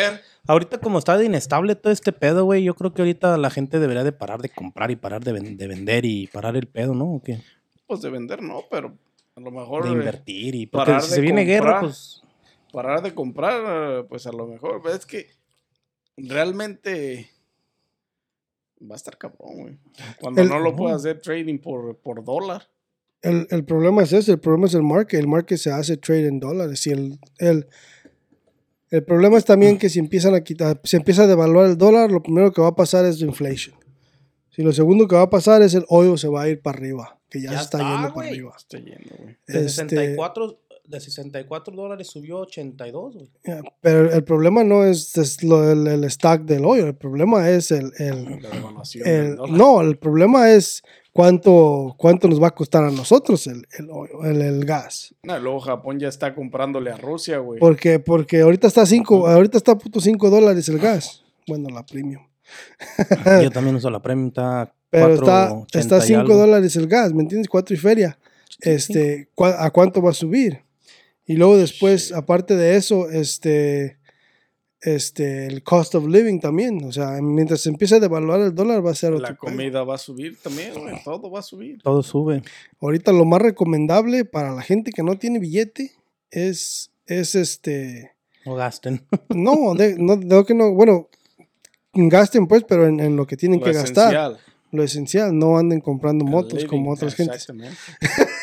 [0.48, 3.80] ahorita como está de inestable todo este pedo, güey, yo creo que ahorita la gente
[3.80, 6.96] debería de parar de comprar y parar de, ven- de vender y parar el pedo,
[6.96, 7.06] ¿no?
[7.16, 7.42] ¿O qué?
[7.88, 8.98] Pues de vender, no, pero
[9.36, 9.84] a lo mejor...
[9.84, 11.82] De eh, invertir y porque parar si de se viene guerra, comprar.
[11.82, 12.24] pues
[12.72, 15.28] parar de comprar, pues a lo mejor, pero es que
[16.18, 17.30] realmente
[18.82, 19.78] va a estar cabrón, güey.
[20.20, 22.68] Cuando El- no lo puedas hacer trading por, por dólar.
[23.22, 25.20] El, el problema es ese, el problema es el market.
[25.20, 26.88] El market se hace trade en dólares.
[26.88, 27.68] Y el, el,
[28.92, 32.12] el problema es también que si empiezan a quitar, se empieza a devaluar el dólar,
[32.12, 33.76] lo primero que va a pasar es inflation.
[34.50, 36.78] Si lo segundo que va a pasar es el oil se va a ir para
[36.78, 38.54] arriba, que ya, Ya se está, está, yendo para arriba.
[38.58, 39.38] Está yendo, güey.
[39.48, 40.60] de, Este- 64,
[40.90, 43.30] de 64 dólares subió a 82, güey.
[43.46, 47.48] Yeah, Pero el problema no es, es lo- el, el stock del oil, el problema
[47.50, 48.40] es el, el,
[49.52, 50.82] no, el problema es
[51.14, 53.90] cuánto, cuánto nos va a costar a nosotros el, el,
[54.24, 55.14] el, el gas.
[55.24, 57.60] No, luego Japón ya está comprándole a Rusia, güey.
[57.60, 61.24] Porque, porque ahorita está cinco, ahorita está puto 5 dólares el gas.
[61.48, 62.24] Bueno, la premium.
[63.44, 66.36] Yo también uso la premium, está Pero está, 4.80 está y 5 algo.
[66.36, 67.48] dólares el gas, ¿me entiendes?
[67.48, 68.18] 4 y feria.
[68.62, 70.60] Este, ¿cuá- ¿A cuánto va a subir?
[71.30, 74.00] Y luego después, aparte de eso, este,
[74.82, 76.84] este, el cost of living también.
[76.84, 79.38] O sea, mientras se empiece a devaluar el dólar va a ser otro La pedo.
[79.38, 80.96] comida va a subir también, güey.
[81.04, 81.84] Todo va a subir.
[81.84, 82.42] Todo sube.
[82.82, 85.92] Ahorita lo más recomendable para la gente que no tiene billete
[86.32, 88.12] es, es este...
[88.44, 89.06] No gasten.
[89.30, 91.10] No, de, no, de que no, bueno,
[91.94, 94.06] gasten pues, pero en, en lo que tienen Lo que gastar.
[94.14, 94.40] esencial.
[94.72, 97.36] Lo esencial, no anden comprando El motos living, como otras gentes.
[97.36, 97.78] Exactamente.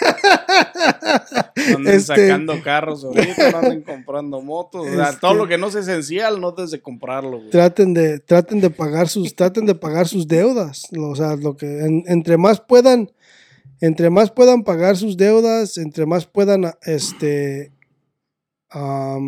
[1.71, 4.87] No anden Este- sacando carros ahorita, no anden comprando motos.
[4.87, 7.51] O sea, Este- todo lo que no es esencial, no desde comprarlo, güey.
[7.51, 10.83] Traten de, traten de pagar sus, traten de pagar sus deudas.
[10.99, 13.11] O sea, lo que en- entre más puedan,
[13.81, 17.73] entre más puedan pagar sus deudas, entre más puedan este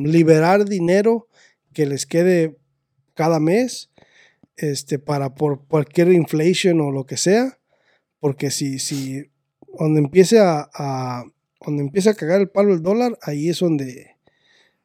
[0.04, 1.28] liberar dinero
[1.72, 2.56] que les quede
[3.14, 3.90] cada mes,
[4.56, 7.58] este, para por cualquier inflation o lo que sea,
[8.20, 9.30] porque si, si
[9.78, 11.24] donde empiece a, a-
[11.64, 14.16] donde empiece a cagar el palo el dólar, ahí es donde,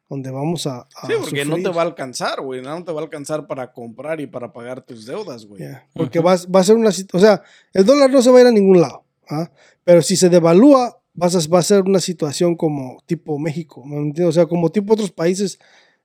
[0.08, 2.60] donde vamos a, a Sí, porque no te va a alcanzar, güey.
[2.62, 5.62] No te va a alcanzar para comprar y para pagar tus deudas, güey.
[5.94, 7.42] Porque vas- va a ser una o sea,
[7.72, 9.50] el dólar no se va a ir a ningún lado, ¿ah?
[9.84, 13.96] pero si se devalúa, vas a, va a ser una situación como tipo México, ¿me
[13.96, 14.26] entiendes?
[14.26, 15.58] o sea, como tipo otros países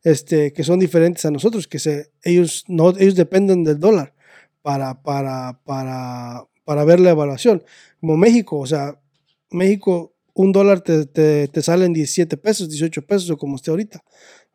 [0.04, 4.14] este, que son diferentes a nosotros, que se, ellos, no, ellos dependen del dólar
[4.62, 7.64] para, para, para, para ver la evaluación.
[8.00, 9.02] Como México, o sea,
[9.50, 14.04] México, un dólar te, te, te sale en 17 pesos, 18 pesos como esté ahorita,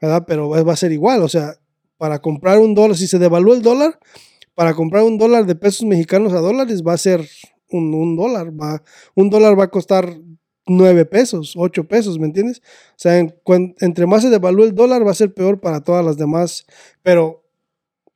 [0.00, 0.22] ¿verdad?
[0.24, 1.56] Pero va a ser igual, o sea,
[1.96, 3.98] para comprar un dólar, si se devalúa el dólar,
[4.54, 7.28] para comprar un dólar de pesos mexicanos a dólares va a ser
[7.72, 8.52] un, un dólar.
[8.52, 8.80] Va,
[9.16, 10.16] un dólar va a costar
[10.66, 12.62] nueve pesos, ocho pesos, ¿me entiendes?
[12.90, 13.34] O sea, en
[13.80, 16.64] entre más se devalúe el dólar va a ser peor para todas las demás.
[17.02, 17.42] Pero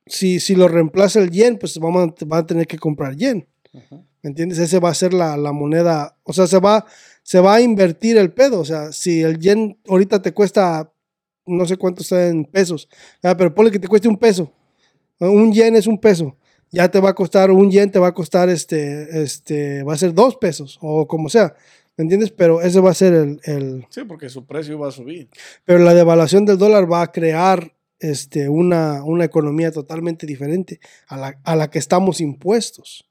[0.05, 3.45] si, si lo reemplaza el yen, pues vamos a, van a tener que comprar yen.
[3.73, 4.59] ¿Me entiendes?
[4.59, 6.17] Ese va a ser la, la moneda.
[6.23, 6.85] O sea, se va,
[7.23, 8.59] se va a invertir el pedo.
[8.59, 10.91] O sea, si el yen ahorita te cuesta,
[11.45, 12.89] no sé cuánto está en pesos,
[13.23, 14.51] ah, pero ponle que te cueste un peso.
[15.19, 16.37] Un yen es un peso.
[16.71, 19.97] Ya te va a costar, un yen te va a costar, este, este, va a
[19.97, 21.55] ser dos pesos o como sea.
[21.97, 22.31] ¿Me entiendes?
[22.31, 25.29] Pero ese va a ser el, el, Sí, porque su precio va a subir.
[25.65, 31.17] pero la devaluación del dólar va a crear este, una, una economía totalmente diferente a
[31.17, 33.08] la, a la que estamos impuestos.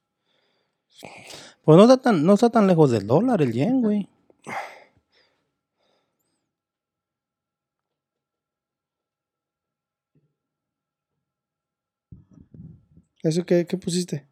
[1.65, 4.09] Pues no está tan, no está tan lejos del dólar el yen, güey.
[13.23, 14.27] ¿Eso qué, qué pusiste?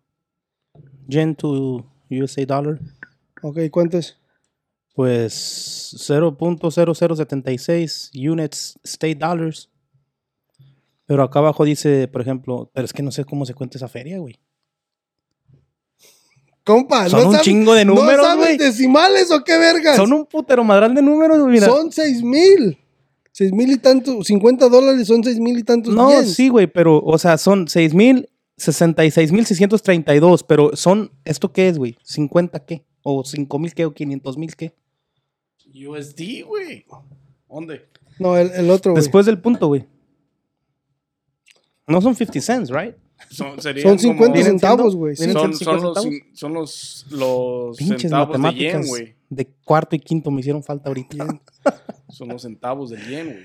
[1.08, 2.78] Yen to USA dollar.
[3.42, 4.18] Ok, ¿cuánto es?
[4.94, 9.70] Pues 0.0076 units state dollars.
[11.04, 13.88] Pero acá abajo dice, por ejemplo, pero es que no sé cómo se cuenta esa
[13.88, 14.38] feria, güey.
[16.66, 18.58] Compa, Son un sabes- chingo de números, ¿No sabes güey.
[18.58, 19.94] decimales o qué vergas?
[19.96, 21.66] Son un putero madral de números, mira.
[21.68, 22.76] Son seis mil.
[23.30, 27.00] Seis mil y tantos, 50 dólares son seis mil y tantos No, sí, güey, pero,
[27.04, 31.96] o sea, son 6 mil, 66 mil 632, pero son, ¿esto qué es, güey?
[32.04, 32.82] ¿50 qué?
[33.02, 33.84] ¿O 5 mil qué?
[33.84, 34.74] ¿O 500 mil qué?
[35.72, 36.84] USD, güey.
[37.48, 37.86] ¿Dónde?
[38.18, 39.02] No, el, el otro, güey.
[39.04, 39.84] Después del punto, güey.
[41.86, 42.94] No son 50 cents, right?
[43.30, 45.16] Son, Son 50 como- ¿Vienen centavos, güey.
[45.16, 45.24] sí.
[45.26, 46.06] ¿Vienen Son, son 50 los, centavos?
[46.20, 49.14] cin- son los, los Pinches centavos de yen, güey.
[49.30, 51.16] de cuarto y quinto me hicieron falta ahorita.
[51.16, 51.40] Yen.
[52.10, 53.44] Son los centavos del yen, güey.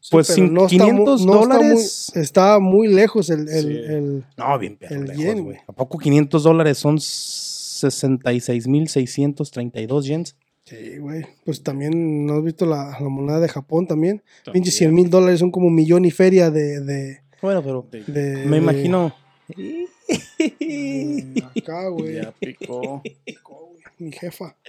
[0.00, 2.12] Sí, Pues sin no está mu- 500 no está muy- dólares.
[2.16, 3.68] Está muy, lejos el, el, Sí.
[3.70, 5.58] el- No, bien perro El lejos, yen, güey.
[5.66, 6.98] ¿A poco 500 dólares son
[8.72, 10.36] 66,632 yens?
[10.64, 11.24] Sí, güey.
[11.44, 14.22] Pues también, ¿no has visto la, la moneda de Japón también?
[14.44, 14.62] También.
[14.64, 16.80] Pinche 100 mil dólares son como millón y feria de...
[16.80, 19.14] de, Bueno, pero De- de- me imagino.
[19.48, 19.88] de
[21.56, 22.14] acá, güey.
[22.14, 23.02] Ya picó.
[23.98, 24.56] Mi jefa.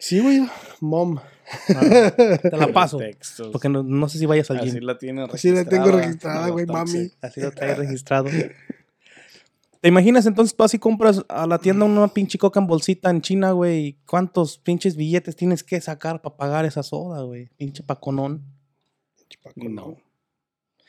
[0.00, 0.48] Sí, güey.
[0.80, 1.18] Mom.
[1.66, 2.98] Te la paso.
[2.98, 3.48] Textos.
[3.50, 4.84] Porque no, no sé si vayas al Así gym.
[4.84, 7.10] la tiene Así la tengo registrada, güey, mami.
[7.20, 8.28] Así lo traes registrado.
[9.80, 13.22] ¿Te imaginas entonces tú así compras a la tienda una pinche coca en bolsita en
[13.22, 13.86] China, güey?
[13.86, 17.48] ¿y ¿Cuántos pinches billetes tienes que sacar para pagar esa soda, güey?
[17.56, 18.44] Pinche paconón.
[19.56, 19.96] No.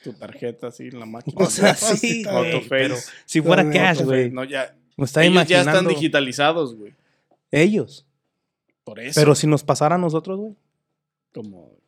[0.04, 1.36] Tu tarjeta así en la máquina.
[1.46, 2.96] O sea, Fácil, sí, güey, pero
[3.26, 4.32] si fuera No, cash, güey.
[4.32, 4.76] No, ya.
[4.96, 5.72] Me está Ellos ya imaginando.
[5.72, 6.94] están digitalizados, güey.
[7.52, 8.06] Ellos.
[8.84, 9.20] Por eso.
[9.20, 10.54] Pero si nos pasara a nosotros, güey.
[11.34, 11.80] Como,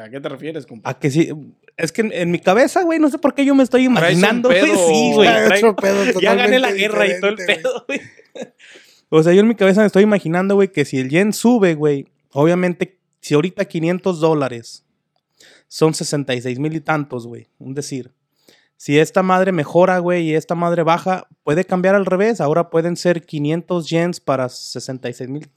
[0.00, 0.88] ¿A qué te refieres, compa?
[0.88, 1.30] A que sí.
[1.76, 4.48] Es que en, en mi cabeza, güey, no sé por qué yo me estoy imaginando,
[4.48, 4.62] güey.
[4.62, 5.28] Sí, güey.
[6.20, 8.00] Ya gané la guerra y todo el pedo, güey.
[9.14, 11.74] O sea, yo en mi cabeza me estoy imaginando, güey, que si el yen sube,
[11.74, 14.86] güey, obviamente, si ahorita 500 dólares
[15.74, 18.12] son 66 mil y tantos, güey, un decir.
[18.76, 22.42] Si esta madre mejora, güey, y esta madre baja, puede cambiar al revés.
[22.42, 25.48] Ahora pueden ser 500 yens para 66 mil.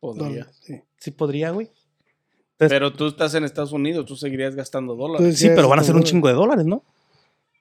[0.00, 0.46] Podría.
[0.60, 0.82] Sí.
[0.98, 1.70] Sí podría, güey.
[2.52, 5.20] Entonces- Pero tú estás en Estados Unidos, tú seguirías gastando dólares.
[5.20, 6.84] Entonces, Sí, ya pero van a ser un chingo de dólares, ¿no?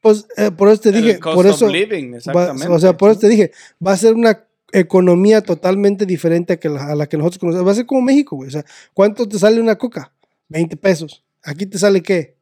[0.01, 2.67] Pues eh, por eso te El dije, cost por of eso, living, va- exactamente.
[2.67, 3.51] o sea, por eso te dije,
[3.85, 4.43] va a ser una
[4.73, 7.65] economía totalmente diferente a, que la, a la que nosotros conocemos.
[7.67, 8.49] Va a ser como México, güey.
[8.49, 10.11] O sea, ¿cuánto te sale una coca?
[10.49, 11.23] 20 pesos.
[11.47, 12.35] Aquí te sale qué?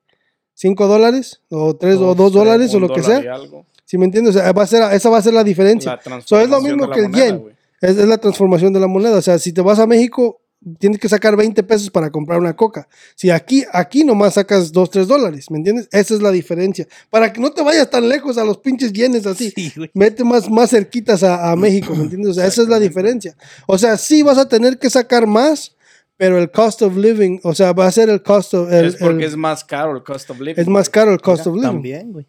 [0.59, 1.41] ¿5 dólares?
[1.49, 3.17] ¿O 3 o 2 tres, dólares o lo que sea?
[3.35, 3.67] algo.
[3.85, 4.35] ¿Sí me entiendes?
[4.35, 5.99] O sea, va a ser, esa va a ser la diferencia.
[6.03, 7.55] La So, es lo mismo que el moneda, yen.
[7.81, 9.17] Es, es la transformación de la moneda.
[9.17, 10.41] O sea, si te vas a México,
[10.79, 12.87] tienes que sacar 20 pesos para comprar una coca.
[13.15, 15.87] Si aquí, aquí nomás sacas 2, 3 dólares, ¿me entiendes?
[15.91, 16.87] Esa es la diferencia.
[17.11, 19.51] Para que no te vayas tan lejos a los pinches yenes así.
[19.55, 19.71] Sí.
[19.93, 22.31] Vete más, más cerquitas a, a México, ¿me entiendes?
[22.31, 23.35] O sea, esa es la diferencia.
[23.67, 25.74] O sea, sí vas a tener que sacar más,
[26.17, 28.71] pero el cost of living, o sea, va a ser el cost of...
[28.71, 30.61] el- es porque el- es más caro el cost of living.
[30.61, 31.67] es más caro el cost Mira, of living.
[31.73, 32.25] También, güey.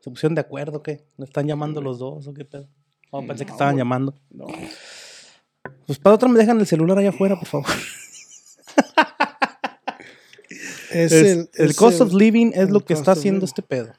[0.00, 1.04] ¿Se pusieron de acuerdo qué?
[1.16, 2.68] ¿No están llamando los dos o qué pedo?
[3.10, 4.14] Oh, pensé que estaban llamando.
[4.30, 4.46] No.
[5.86, 7.66] Pues para otra me dejan el celular allá afuera, por favor.
[10.90, 13.44] Es, Es- el, el es cost el- of living es lo que está haciendo living.
[13.48, 13.92] este pedo.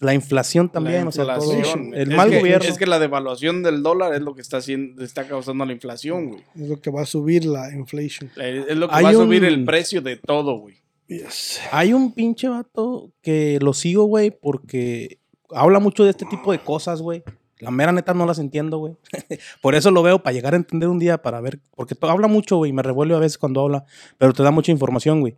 [0.00, 1.52] La inflación también, La o sea, todo.
[1.56, 1.94] inflación.
[1.94, 2.68] El Es mal que- gobierno.
[2.68, 6.28] Es que la devaluación del dólar es lo que está haciendo, está causando la inflación,
[6.30, 6.42] güey.
[6.56, 8.30] Es lo que va a subir la inflation.
[8.36, 10.76] Es es lo que Hay va a subir un- el precio de todo, güey.
[11.06, 11.60] Yes.
[11.70, 15.18] Hay un pinche vato que lo sigo, güey, porque
[15.50, 17.22] habla mucho de este tipo de cosas, güey.
[17.60, 18.94] La mera neta no las entiendo, güey.
[19.62, 21.60] Por eso lo veo, para llegar a entender un día, para ver.
[21.76, 22.72] Porque habla mucho, güey.
[22.72, 23.84] Me revuelve a veces cuando habla,
[24.18, 25.36] pero te da mucha información, güey.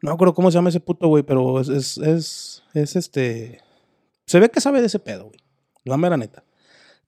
[0.00, 3.60] No me acuerdo cómo se llama ese puto, güey, pero es, es, es, es este.
[4.26, 5.38] Se ve que sabe de ese pedo, güey.
[5.84, 6.44] La mera neta.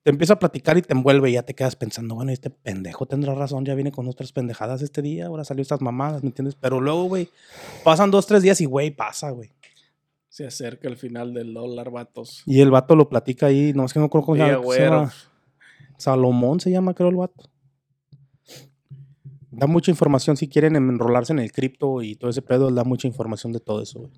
[0.05, 3.07] Te empieza a platicar y te envuelve y ya te quedas pensando, bueno, este pendejo
[3.07, 6.55] tendrá razón, ya viene con otras pendejadas este día, ahora salió estas mamadas, ¿me entiendes?
[6.55, 7.29] Pero luego, güey,
[7.85, 9.51] pasan dos, tres días y, güey, pasa, güey.
[10.29, 12.43] Se acerca el final del dólar, vatos.
[12.47, 14.73] Y el vato lo platica ahí, no es que no creo cómo se Sí, llama.
[14.73, 15.13] se llama
[15.99, 17.51] Salomón se llama, creo, el vato.
[19.51, 23.09] Da mucha información si quieren enrolarse en el cripto y todo ese pedo, da mucha
[23.09, 24.13] información de todo eso, güey.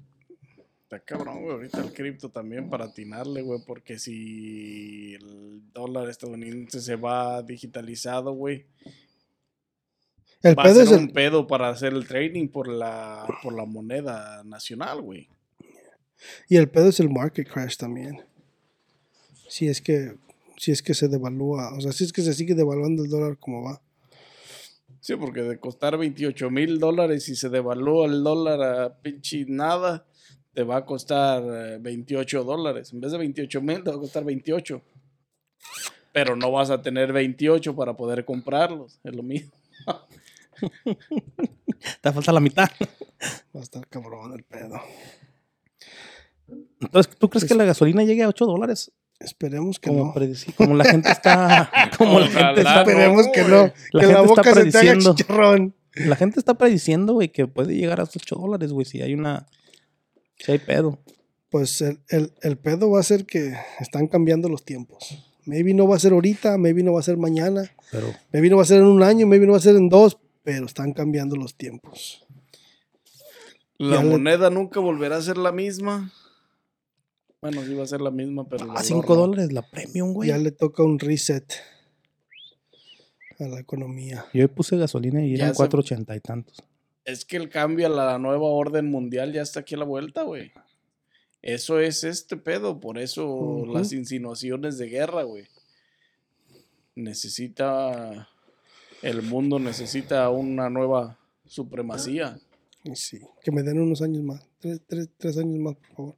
[0.90, 1.52] Está cabrón, güey.
[1.52, 3.60] Ahorita el cripto también para atinarle, güey.
[3.64, 8.66] Porque si el dólar estadounidense se va digitalizado, güey.
[10.42, 13.24] El Va a pedo ser es un el, pedo para hacer el trading por la,
[13.40, 15.28] por la moneda nacional, güey.
[16.48, 18.24] y el pedo es el market crash también.
[19.48, 20.16] Si es que
[20.56, 23.38] si es que se devalúa, o sea, si es que se sigue devaluando el dólar
[23.38, 23.80] como va.
[24.98, 30.04] Sí, porque de costar 28 mil dólares y se devalúa el dólar a pinche nada,
[30.60, 32.92] te va a costar eh, 28 dólares.
[32.92, 34.82] En vez de 28 mil, te va a costar 28.
[36.12, 38.98] Pero no vas a tener 28 para poder comprarlos.
[39.02, 39.52] Es lo mismo.
[42.02, 42.68] Te falta la mitad.
[43.56, 44.78] Va a estar cabrón el pedo.
[46.82, 48.92] Entonces, ¿tú crees que la gasolina llegue a 8 dólares?
[49.18, 50.14] Esperemos que Como, no.
[50.14, 51.70] predici- como la gente está.
[51.96, 53.72] Como la gente está, no, Esperemos que no.
[53.92, 55.14] La que la gente está boca se te haga prediciendo.
[55.14, 55.74] chicharrón.
[55.94, 59.46] la gente está prediciendo, güey, que puede llegar a 8 dólares, güey, si hay una.
[60.44, 60.98] Si hay pedo.
[61.50, 65.26] Pues el, el, el pedo va a ser que están cambiando los tiempos.
[65.46, 68.56] Maybe no va a ser ahorita, maybe no va a ser mañana, Pero maybe no
[68.56, 70.92] va a ser en un año, maybe no va a ser en dos, pero están
[70.92, 72.24] cambiando los tiempos.
[73.78, 76.12] La Ya le- moneda nunca volverá a ser la misma.
[77.40, 78.64] Bueno, sí va a ser la misma, pero.
[78.64, 79.20] a valor 5 no.
[79.22, 80.28] dólares la premium, güey.
[80.28, 81.52] Ya le toca un reset
[83.38, 84.26] a la economía.
[84.34, 86.58] Yo hoy puse gasolina y eran se- 4.80 y tantos.
[87.04, 90.22] Es que el cambio a la nueva orden mundial ya está aquí a la vuelta,
[90.22, 90.52] güey.
[91.42, 95.44] Eso es este pedo, por eso las insinuaciones de guerra, güey.
[96.94, 98.28] Necesita.
[99.02, 102.38] El mundo necesita una nueva supremacía.
[102.84, 104.46] Y Sí, que me den unos años más.
[104.60, 106.14] Tres, tres, tres años más, por favor.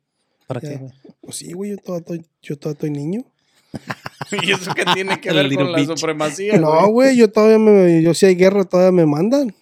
[0.49, 0.69] ¿Para Ya.
[0.71, 0.87] qué?
[1.21, 3.25] Pues sí, güey, yo todavía estoy, yo todavía estoy niño.
[4.43, 5.97] ¿Y eso qué tiene que ver con la bitch.
[5.97, 6.59] supremacía?
[6.59, 9.55] No, güey, yo todavía me, yo si hay guerra todavía me mandan.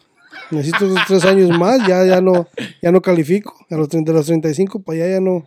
[0.50, 2.48] Necesito esos tres años más, ya, ya no,
[2.82, 3.54] ya no califico.
[3.70, 5.46] A los 30, de los 35, para allá ya no,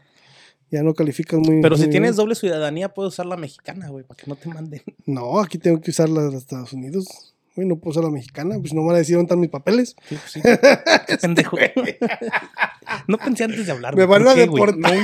[0.72, 2.16] ya no calificas muy Pero si tienes bien.
[2.16, 4.82] doble ciudadanía, puedes usar la mexicana, güey, para que no te manden.
[5.06, 7.36] No, aquí tengo que usar la de Estados Unidos.
[7.56, 9.50] Güey, no puedo usar la mexicana, pues no me van a decir dónde están mis
[9.52, 9.96] papeles.
[10.10, 10.42] Sí, pues sí.
[11.08, 11.58] Qué pendejo.
[13.08, 13.96] no pensé antes de hablar.
[13.96, 14.94] Me van ¿Por a deportar.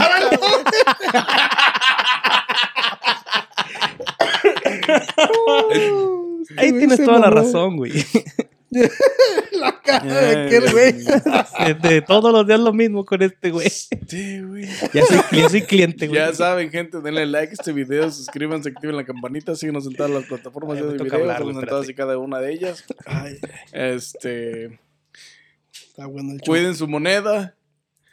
[6.57, 7.91] Ahí tienes toda la razón, güey.
[9.51, 10.93] La cara de aquel güey.
[11.81, 13.69] De, todos los días lo mismo con este, güey.
[13.69, 14.65] Sí, güey.
[14.93, 16.19] Ya soy, ya soy cliente, güey.
[16.19, 20.11] Ya saben, gente, denle like a este video, suscríbanse, activen la campanita, síguenos en todas
[20.11, 22.83] las plataformas Ay, de video, hablar, estamos en todas y cada una de ellas.
[23.05, 23.39] Ay,
[23.73, 24.79] Este,
[25.73, 27.55] está bueno el cuiden su moneda,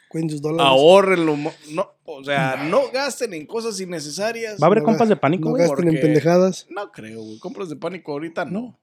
[0.09, 0.65] Cuiden sus dólares.
[0.65, 1.35] ahorrenlo,
[1.71, 4.57] no, o sea, no gasten en cosas innecesarias.
[4.61, 6.65] ¿Va a haber No compas ga- de pánico, No gasten en pendejadas.
[6.69, 8.79] No creo, güey, compras de pánico ahorita no.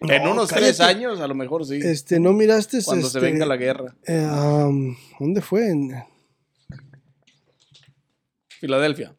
[0.00, 1.80] En No, unos tres años, a lo mejor sí.
[1.82, 2.78] Este, ¿no miraste?
[2.84, 3.96] cuando se este, venga la guerra.
[4.06, 5.68] eh, um, ¿Dónde fue?
[5.70, 5.92] En-
[8.60, 9.14] Filadelfia.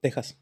[0.00, 0.36] Texas.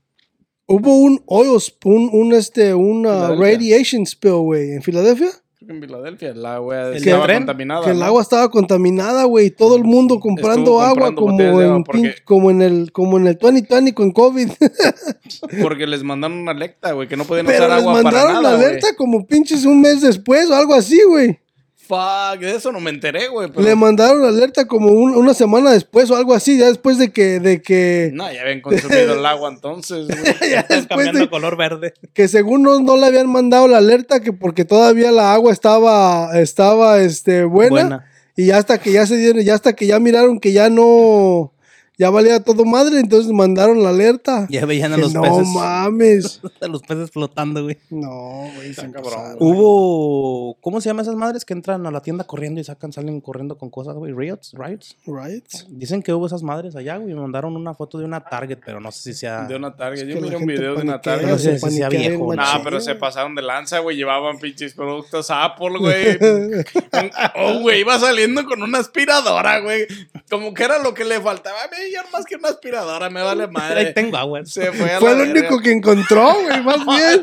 [0.66, 3.46] Hubo un oil, un, un, este, una Filadelfia.
[3.52, 5.30] radiation spill, güey, en Filadelfia.
[5.66, 7.38] Creo que en Filadelfia el agua ¿El estaba tren?
[7.38, 7.84] contaminada.
[7.84, 8.04] que el ¿no?
[8.04, 9.50] agua estaba contaminada, güey.
[9.50, 13.92] Todo el mundo comprando agua como en, porque- como en el como en el 2020
[13.92, 14.48] con COVID.
[15.62, 18.32] Porque les mandaron una alerta, güey, que no podían Pero usar les agua para mandaron
[18.34, 18.68] nada, la güey.
[18.70, 21.38] alerta como pinches un mes después o algo así, güey.
[21.86, 23.48] Fuck, de eso no me enteré, güey.
[23.50, 27.12] pero- Le mandaron alerta como un- una semana después o algo así, ya después de
[27.12, 30.06] que, de que, No, ya habían consumido el agua entonces,
[30.40, 30.50] güey.
[30.50, 31.94] ya después Cambiando de color verde.
[32.12, 36.38] que según no, no le habían mandado la alerta que porque todavía la agua estaba,
[36.40, 38.06] estaba, este, buena, Buena.
[38.36, 41.52] y ya hasta que ya se dieron, ya hasta que ya miraron que ya no,
[41.98, 44.46] ya valía todo madre, entonces mandaron la alerta.
[44.50, 45.48] Ya veían a Que los no peces.
[45.48, 46.40] mames.
[46.60, 47.78] A los peces flotando, güey.
[47.90, 49.36] No, güey, se cabrón.
[49.38, 50.56] Hubo.
[50.60, 53.56] ¿Cómo se llaman esas madres que entran a la tienda corriendo y sacan, salen corriendo
[53.58, 54.12] con cosas, güey?
[54.12, 54.96] Riots, riots.
[55.06, 55.44] Right?
[55.68, 57.14] Dicen que hubo esas madres allá, güey.
[57.14, 59.44] Me mandaron una foto de una Target, pero no sé si sea.
[59.44, 60.02] De una Target.
[60.02, 61.28] Es Yo que la miré un video de una Target.
[61.28, 62.36] No sé si sea viejo no.
[62.36, 63.96] No, machín, pero se pasaron de lanza, güey.
[63.96, 66.18] Llevaban pinches productos Apple, güey.
[67.36, 69.86] oh, güey, iba saliendo con una aspiradora, güey.
[70.30, 71.56] Como que era lo que le faltaba.
[71.64, 73.92] A mí, yo más que una aspiradora, me vale Ahí madre.
[73.92, 74.44] tengo agua.
[74.44, 75.48] Se fue a Fue la el verga.
[75.48, 77.22] único que encontró, güey, más bien.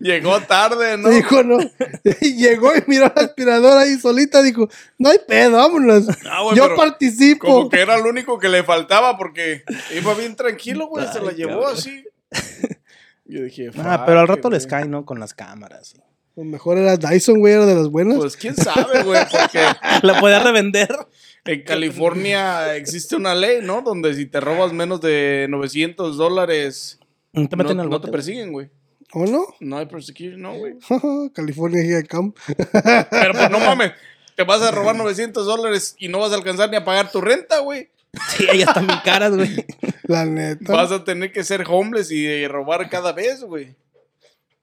[0.00, 1.08] Llegó tarde, ¿no?
[1.08, 1.58] Dijo, no.
[2.20, 4.42] Llegó y miró la aspiradora ahí solita.
[4.42, 4.68] Dijo,
[4.98, 6.06] no hay pedo, vámonos.
[6.30, 7.46] Ah, güey, Yo participo.
[7.46, 9.64] Como que era lo único que le faltaba porque
[9.96, 11.06] iba bien tranquilo, güey.
[11.12, 11.74] Se la llevó cabrón.
[11.74, 12.04] así.
[13.24, 14.70] Yo dije, Ah, pero al rato les güey.
[14.80, 15.04] cae, ¿no?
[15.04, 15.94] Con las cámaras.
[16.36, 18.16] Lo mejor era Dyson, güey, era de las buenas.
[18.16, 19.60] Pues quién sabe, güey, porque
[20.06, 20.88] La podía revender.
[21.44, 23.82] En California existe una ley, ¿no?
[23.82, 26.98] Donde si te robas menos de 900 dólares,
[27.32, 28.06] Te no, meten al no bote.
[28.06, 28.70] te persiguen, güey.
[29.12, 29.44] ¿O no?
[29.58, 30.74] No hay persecution, no, güey.
[31.34, 32.32] California Here I Come.
[33.10, 33.92] Pero pues no mames,
[34.36, 37.20] te vas a robar 900 dólares y no vas a alcanzar ni a pagar tu
[37.20, 37.88] renta, güey.
[38.28, 39.64] Sí, ellas están bien caras, güey.
[40.04, 40.72] La neta.
[40.72, 43.74] Vas a tener que ser homeless y eh, robar cada vez, güey.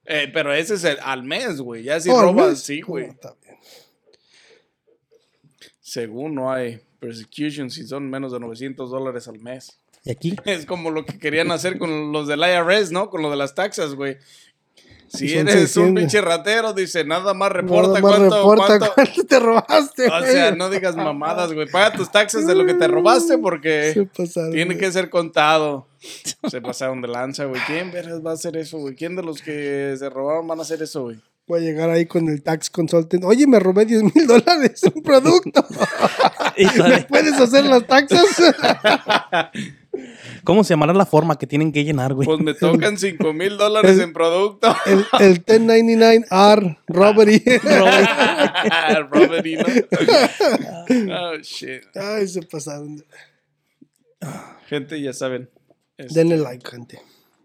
[0.04, 1.82] Eh, pero ese es el- al mes, güey.
[1.82, 2.60] Ya si Oh, ¿al robas, mes?
[2.62, 3.04] sí, güey.
[3.04, 3.18] bien.
[5.88, 9.78] Según no hay persecution si son menos de 900 dólares al mes.
[10.04, 13.08] Y aquí, Es como lo que querían hacer con los del IRS, ¿no?
[13.08, 14.18] Con lo de las taxas, güey.
[15.10, 15.94] Si eres un 600.
[16.02, 20.18] pinche ratero, dice, nada más reporta Nada más cuánto, reporta cuánto- cuánto te robaste, O
[20.18, 20.30] güey.
[20.32, 21.66] sea, no digas mamadas, güey.
[21.70, 24.78] Paga tus taxas de lo que te robaste porque pasaron, tiene güey.
[24.84, 25.88] que ser contado.
[26.50, 27.58] Se pasaron de lanza, güey.
[27.66, 28.94] ¿Quién vergas va a hacer eso, güey?
[28.96, 31.18] ¿Quién de los que se robaron van a hacer eso, güey?
[31.48, 33.24] Voy a llegar ahí con el tax consultant.
[33.24, 35.64] Oye, me robé 10 mil dólares, un producto.
[36.88, 38.26] ¿Me puedes hacer las taxas?
[40.44, 42.26] ¿cómo se llamará la forma que tienen que llenar, güey?
[42.26, 44.74] Pues me tocan 5 mil dólares en producto.
[44.86, 47.42] El, el 1099R, robbery.
[49.10, 49.64] Robert y no.
[51.14, 51.84] Oh, shit.
[51.94, 53.04] Ay, se pasaron.
[54.68, 55.50] Gente, ya saben.
[55.96, 57.00] este, Denle like, gente.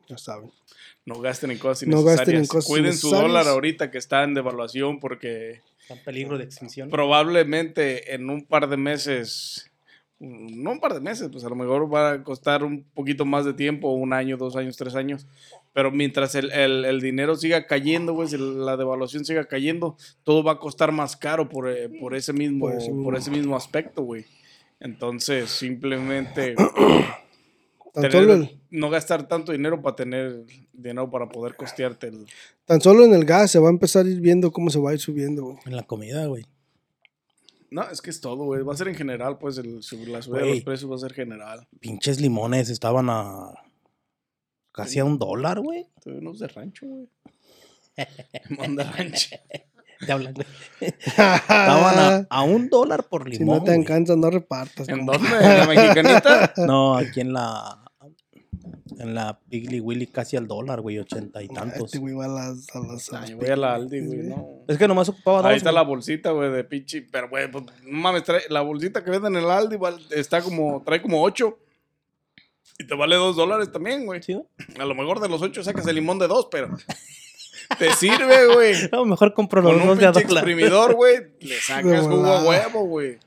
[0.07, 0.51] Ya saben.
[1.05, 2.17] No gasten en cosas No innecesarias.
[2.19, 6.37] gasten en cosas Cuiden su dólar ahorita que está en devaluación porque Está en peligro
[6.37, 6.89] de extinción.
[6.89, 9.69] probablemente en un par de meses,
[10.19, 13.43] no un par de meses, pues a lo mejor va a costar un poquito más
[13.43, 15.27] de tiempo, un año, dos años, tres años.
[15.73, 20.43] Pero mientras el, el- el dinero siga cayendo, güey, si la devaluación siga cayendo, todo
[20.43, 23.03] va a costar más caro por, eh, por ese mismo, Por ese mismo.
[23.03, 24.23] por ese mismo aspecto, güey.
[24.79, 26.55] Entonces, simplemente
[27.93, 32.25] Tan tener- solo, el- no gastar tanto dinero para tener dinero para poder costearte el,
[32.65, 34.89] tan solo en el gas se va a empezar a ir viendo cómo se va
[34.89, 35.57] a ir subiendo, güey.
[35.65, 36.43] En la comida, güey.
[37.69, 38.61] No, es que es todo, güey.
[38.63, 39.77] Va a ser en general, pues, el,
[40.07, 41.67] la subida de los precios va a ser general.
[41.79, 43.51] Pinches limones estaban a.
[44.71, 45.87] casi a un dólar, güey.
[46.05, 47.07] Unos de rancho, güey.
[48.49, 49.35] Limón de rancho.
[50.05, 50.47] Te hablan, güey.
[50.81, 53.59] Estaban a, a un dólar por Si limón.
[53.59, 54.87] no te alcanza, no repartas.
[54.89, 55.27] ¿En dónde?
[55.27, 56.53] ¿En la mexicanita?
[56.57, 57.82] No, aquí en la.
[58.99, 61.85] En la Piggly Willy casi al dólar, güey, ochenta y tantos.
[61.85, 62.67] Este güey va a las.
[62.75, 64.63] A las, a las Ay, voy a la Aldi, güey, no.
[64.67, 65.45] Es que nomás ocupaba dos.
[65.47, 65.75] Ahí está güey.
[65.75, 67.01] la bolsita, güey, de pinche.
[67.11, 69.77] Pero, güey, pues, no mames, trae- la bolsita que venden en el Aldi
[70.11, 71.57] está como, trae como 8.
[72.79, 74.21] Y te vale 2 dólares también, güey.
[74.23, 74.39] Sí.
[74.79, 76.69] A lo mejor de los 8 sacas el limón de 2, pero.
[77.79, 78.73] Te sirve, güey.
[78.91, 80.43] No, mejor compro los Con un dos de a pinche dólar.
[80.43, 83.17] exprimidor, güey, le sacas jugo a huevo, güey.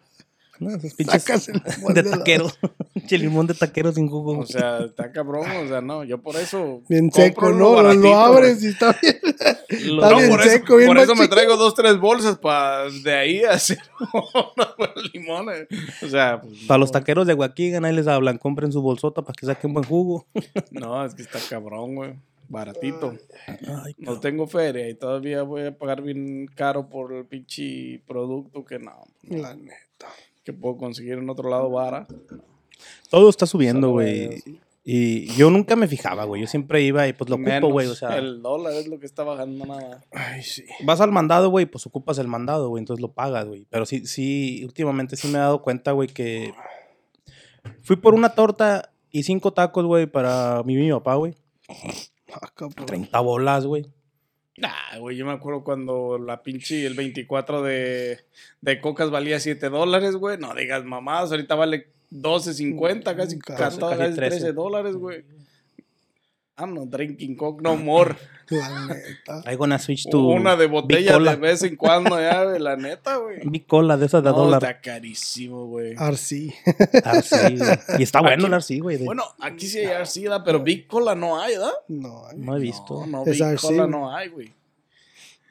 [0.59, 2.47] No, esos pinches Sacas el limón de taquero.
[2.95, 4.39] Pinche limón de taquero sin jugo.
[4.39, 6.83] O sea, está cabrón, o sea, no, yo por eso.
[6.89, 7.59] Bien seco, ¿no?
[7.59, 9.17] Lo, baratito, lo abres y está bien.
[9.23, 12.39] Lo- está No, bien por eso, seco, bien por eso me traigo dos, tres bolsas
[12.39, 13.79] para de ahí hacer
[14.13, 15.67] unos limones.
[16.03, 19.35] O sea, pues, Para los taqueros de Huaquigan, ahí les hablan, compren su bolsota para
[19.35, 20.27] que saquen buen jugo.
[20.71, 22.15] No, es que está cabrón, güey.
[22.49, 23.15] baratito.
[23.47, 28.65] Ay, No tengo feria y todavía voy a pagar bien caro por el pinche producto
[28.65, 30.09] que no, La neta.
[30.47, 32.07] Que puedo conseguir en otro lado vara.
[33.11, 34.43] Todo está subiendo, güey.
[34.85, 36.43] Y yo nunca me fijaba, güey.
[36.43, 37.89] Yo siempre iba y pues lo ocupo, güey.
[37.89, 40.05] O sea, el dólar es lo que está bajando nada.
[40.13, 40.65] Ay, sí.
[40.85, 42.83] vas al mandado, güey, pues ocupas el mandado, güey.
[42.83, 43.67] Entonces lo pagas, güey.
[43.69, 46.55] Pero sí, sí, últimamente sí me he dado cuenta, güey, que
[47.83, 51.35] fui por una torta y cinco tacos, güey, para y mi papá, güey.
[52.33, 52.87] Ah, cabrón.
[52.87, 53.87] 30 bolas, güey.
[54.59, 58.21] Nah, güey, yo me acuerdo cuando la pinche, el 24 de,
[58.63, 60.39] de cocas valía 7 dólares, güey.
[60.39, 64.31] No digas mamadas, ahorita vale 12.50, casi, Casi- 14, casi casi 13.
[64.39, 65.25] 13 dólares, güey.
[66.59, 68.17] I'm not drinking coke no more.
[68.51, 69.57] La neta.
[69.57, 73.41] Gonna switch to Una de botella de vez en cuando, ya, güey, la neta, güey.
[73.45, 74.63] Big Cola de esas de No, dólar.
[74.63, 75.95] está carísimo, güey.
[75.99, 76.55] Arcí.
[77.05, 77.71] Arcí, güey.
[77.99, 78.97] Y está bueno Aquí- el Arcí, güey.
[78.99, 81.73] de- Bueno, aquí sí hay arcida, pero Big Cola no hay, ¿verdad?
[81.89, 83.01] No, ay, No he visto.
[83.01, 83.91] No, no, Es Big Arcee, Cola güey.
[83.91, 84.55] no hay, güey.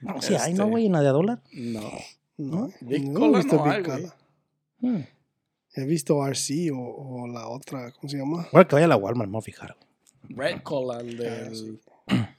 [0.02, 0.86] No, sí hay, ¿no, este- güey?
[0.88, 1.40] En la de a dólar.
[1.52, 1.92] No.
[2.38, 2.72] no.
[2.82, 3.98] Big no Cola he visto no Big hay, güey.
[4.02, 4.16] Cola.
[4.80, 5.02] Hmm.
[5.76, 8.48] He visto RC o, o la otra, ¿cómo se llama?
[8.54, 9.76] Ahora que vaya a la Walmart, me voy a fijar.
[10.30, 11.80] Red Cola, el Ah, del...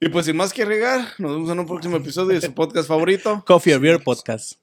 [0.00, 2.86] Y pues sin más que regar, nos vemos en un próximo episodio de su podcast
[2.88, 3.42] favorito.
[3.46, 4.54] Coffee or Beer Podcast.